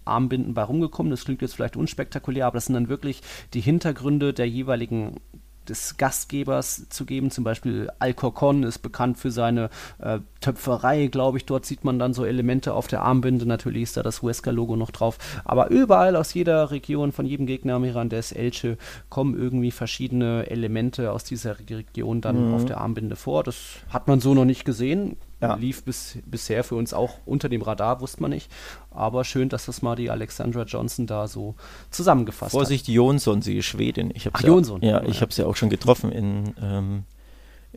[0.05, 1.11] Armbinden bei rumgekommen.
[1.11, 3.23] Das klingt jetzt vielleicht unspektakulär, aber das sind dann wirklich
[3.55, 5.21] die Hintergründe der jeweiligen
[5.69, 7.31] des Gastgebers zu geben.
[7.31, 11.47] Zum Beispiel Alcorcon ist bekannt für seine äh, Töpferei, glaube ich.
[11.47, 13.47] Dort sieht man dann so Elemente auf der Armbinde.
[13.47, 15.19] Natürlich ist da das Huesca-Logo noch drauf.
[15.45, 21.25] Aber überall aus jeder Region, von jedem Gegner Mirandes, Elche, kommen irgendwie verschiedene Elemente aus
[21.25, 22.55] dieser Region dann mhm.
[22.55, 23.45] auf der Armbinde vor.
[23.45, 23.57] Das
[23.91, 25.17] hat man so noch nicht gesehen.
[25.41, 25.55] Ja.
[25.55, 28.51] Lief bis, bisher für uns auch unter dem Radar, wusste man nicht.
[28.91, 31.55] Aber schön, dass das mal die Alexandra Johnson da so
[31.91, 32.87] zusammengefasst Vorsicht, hat.
[32.87, 34.11] Vorsicht, Jonsson, sie ist Schwedin.
[34.15, 34.83] Ich Ach, ja, Jonsson.
[34.83, 37.05] Ja, ich habe sie ja auch schon getroffen, in, ähm,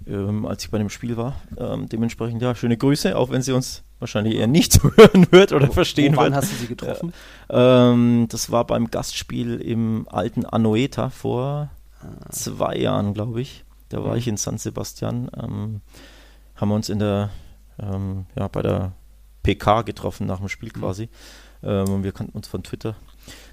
[0.08, 1.36] ähm, als ich bei dem Spiel war.
[1.56, 5.68] Ähm, dementsprechend, ja, schöne Grüße, auch wenn sie uns wahrscheinlich eher nicht zuhören wird oder
[5.68, 6.32] wo, verstehen wo wird.
[6.32, 7.14] Wann hast du sie getroffen?
[7.52, 7.96] Ja,
[8.28, 11.70] das war beim Gastspiel im alten Anoeta vor
[12.02, 12.30] ah.
[12.32, 13.66] zwei Jahren, glaube ich.
[13.90, 14.18] Da war mhm.
[14.18, 15.30] ich in San Sebastian.
[15.40, 15.82] Ähm,
[16.56, 17.30] haben wir uns in der
[17.80, 18.94] ähm, ja, bei der
[19.44, 20.80] PK getroffen nach dem Spiel mhm.
[20.80, 21.10] quasi.
[21.64, 22.96] Ähm, wir kannten uns von Twitter.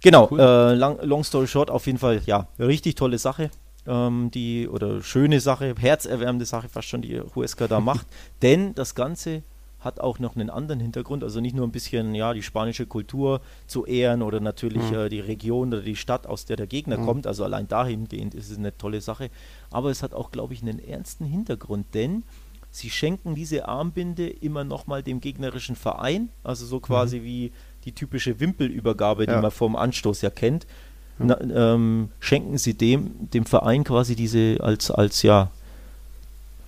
[0.02, 0.40] Genau, cool.
[0.40, 3.50] äh, long, long story short, auf jeden Fall, ja, richtig tolle Sache
[3.88, 8.06] ähm, die oder schöne Sache, herzerwärmende Sache fast schon, die Huesca da macht.
[8.42, 9.42] Denn das Ganze
[9.80, 13.40] hat auch noch einen anderen Hintergrund, also nicht nur ein bisschen ja die spanische Kultur
[13.68, 14.96] zu ehren oder natürlich mhm.
[14.96, 17.06] äh, die Region oder die Stadt, aus der der Gegner mhm.
[17.06, 19.30] kommt, also allein dahingehend ist es eine tolle Sache,
[19.70, 22.24] aber es hat auch, glaube ich, einen ernsten Hintergrund, denn
[22.78, 27.24] sie schenken diese Armbinde immer nochmal dem gegnerischen Verein, also so quasi mhm.
[27.24, 27.52] wie
[27.84, 29.34] die typische Wimpelübergabe, ja.
[29.34, 30.66] die man vom Anstoß ja kennt
[31.18, 35.50] na, ähm, schenken sie dem, dem Verein quasi diese als, als ja,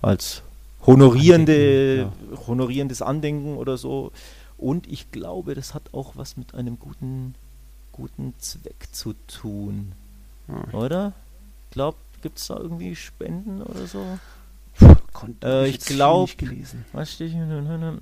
[0.01, 0.43] als
[0.85, 2.47] honorierende, Andenken, ja.
[2.47, 4.11] honorierendes Andenken oder so.
[4.57, 7.35] Und ich glaube, das hat auch was mit einem guten,
[7.91, 9.93] guten Zweck zu tun.
[10.47, 10.73] Hm.
[10.73, 11.13] Oder?
[11.69, 14.19] Ich glaube, gibt es da irgendwie Spenden oder so?
[15.43, 16.31] Äh, ich glaube,
[16.93, 17.99] was steht hier?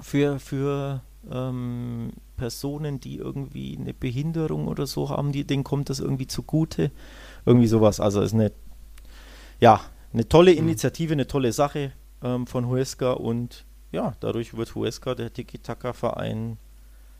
[0.00, 1.00] Für, für
[1.30, 6.90] ähm, Personen, die irgendwie eine Behinderung oder so haben, die, denen kommt das irgendwie zugute.
[7.44, 8.00] Irgendwie sowas.
[8.00, 8.52] Also ist eine,
[9.60, 9.80] ja,
[10.12, 10.58] eine tolle mhm.
[10.58, 16.58] Initiative, eine tolle Sache ähm, von Huesca und ja, dadurch wird Huesca der Tiki-Taka-Verein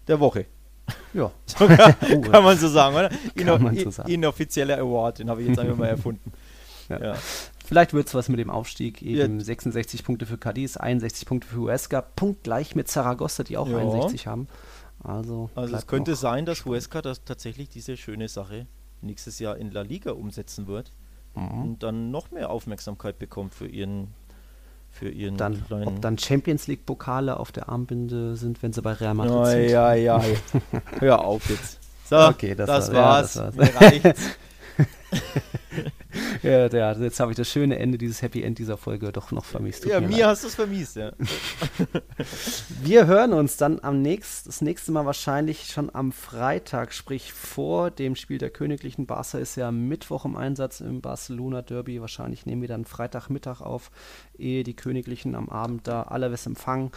[0.09, 0.47] der Woche.
[1.15, 1.31] Ja.
[1.61, 1.67] Oh,
[2.31, 3.11] kann man so sagen, oder?
[3.35, 4.11] Inno, so sagen.
[4.11, 6.33] Inoffizieller Award, den habe ich jetzt einfach mal erfunden.
[6.89, 7.03] Ja.
[7.03, 7.15] ja.
[7.65, 9.03] Vielleicht wird es was mit dem Aufstieg.
[9.03, 9.45] Eben ja.
[9.45, 13.79] 66 Punkte für Cadiz, 61 Punkte für Huesca, punktgleich mit Zaragoza, die auch ja.
[13.79, 14.47] 61 haben.
[15.03, 18.67] Also, also es könnte sein, dass Huesca das tatsächlich diese schöne Sache
[19.03, 20.93] nächstes Jahr in La Liga umsetzen wird
[21.35, 21.63] mhm.
[21.63, 24.15] und dann noch mehr Aufmerksamkeit bekommt für ihren
[24.91, 28.81] für ihren dann, kleinen ob dann Champions League Pokale auf der Armbinde sind, wenn sie
[28.81, 29.69] bei Real Madrid oh, sind.
[29.69, 30.39] Ja, ja, ja.
[31.01, 31.81] Hör auf jetzt.
[32.09, 33.35] So, okay, das, das war, war's.
[33.35, 34.39] Ja, das war's.
[36.43, 39.45] Ja, ja, jetzt habe ich das schöne Ende, dieses Happy End dieser Folge doch noch
[39.45, 39.83] vermisst.
[39.83, 41.13] Tut ja, mir, mir hast du es vermisst, ja.
[42.83, 47.91] Wir hören uns dann am nächsten, das nächste Mal wahrscheinlich schon am Freitag, sprich vor
[47.91, 49.07] dem Spiel der Königlichen.
[49.07, 52.01] Barca ist ja Mittwoch im Einsatz im Barcelona Derby.
[52.01, 53.91] Wahrscheinlich nehmen wir dann Freitagmittag auf,
[54.39, 56.91] ehe die Königlichen am Abend da alles empfangen,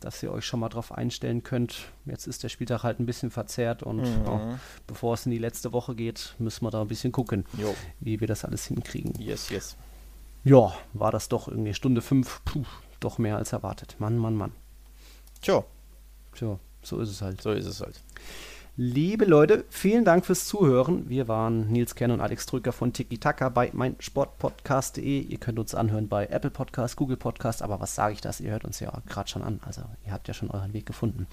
[0.00, 1.92] dass ihr euch schon mal drauf einstellen könnt.
[2.04, 4.28] Jetzt ist der Spieltag halt ein bisschen verzerrt und mhm.
[4.28, 4.40] oh,
[4.86, 7.74] bevor es in die letzte Woche geht, müssen wir da ein bisschen gucken, jo.
[8.00, 8.85] wie wir das alles hinkriegen.
[9.18, 9.76] Yes, yes.
[10.44, 12.64] Ja, war das doch irgendwie Stunde fünf, puh,
[13.00, 13.96] doch mehr als erwartet.
[13.98, 14.52] Mann, Mann, Mann.
[15.42, 15.64] Tja.
[16.34, 17.40] Tja, so ist es halt.
[17.40, 18.00] So ist es halt.
[18.78, 21.08] Liebe Leute, vielen Dank fürs Zuhören.
[21.08, 25.22] Wir waren Nils Kern und Alex Drücker von Tiki Taka bei meinsportpodcast.de.
[25.22, 28.38] Ihr könnt uns anhören bei Apple Podcast, Google Podcast, aber was sage ich das?
[28.38, 29.60] Ihr hört uns ja gerade schon an.
[29.64, 31.26] Also ihr habt ja schon euren Weg gefunden.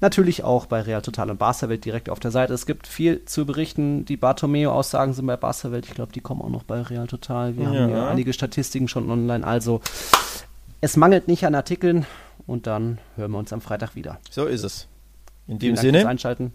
[0.00, 2.54] Natürlich auch bei Real Total und Barca Welt direkt auf der Seite.
[2.54, 4.06] Es gibt viel zu berichten.
[4.06, 5.84] Die Bartomeo-Aussagen sind bei Barca Welt.
[5.84, 7.58] Ich glaube, die kommen auch noch bei Real Total.
[7.58, 7.78] Wir ja.
[7.78, 9.46] haben ja einige Statistiken schon online.
[9.46, 9.82] Also
[10.80, 12.06] es mangelt nicht an Artikeln
[12.46, 14.18] und dann hören wir uns am Freitag wieder.
[14.30, 14.88] So ist es.
[15.46, 16.08] In dem Sinne.
[16.08, 16.54] Einschalten.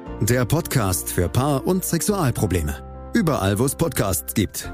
[0.29, 3.11] Der Podcast für Paar- und Sexualprobleme.
[3.15, 4.71] Überall, wo es Podcasts gibt.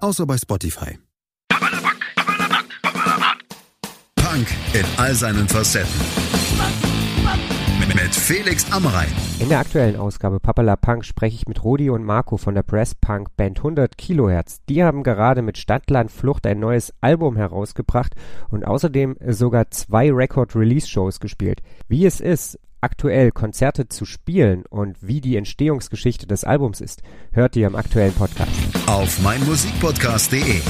[0.00, 0.98] Außer bei Spotify.
[4.16, 5.88] Punk in all seinen Facetten.
[7.86, 9.06] Mit Felix Amrein.
[9.38, 12.96] In der aktuellen Ausgabe Papala Punk spreche ich mit Rudi und Marco von der Brass
[12.96, 14.58] Punk Band 100 Kilohertz.
[14.68, 18.14] Die haben gerade mit Stadtland Flucht ein neues Album herausgebracht
[18.48, 21.62] und außerdem sogar zwei Record-Release-Shows gespielt.
[21.86, 27.02] Wie es ist, aktuell Konzerte zu spielen und wie die Entstehungsgeschichte des Albums ist,
[27.32, 28.52] hört ihr im aktuellen Podcast.
[28.86, 30.60] Auf meinmusikpodcast.de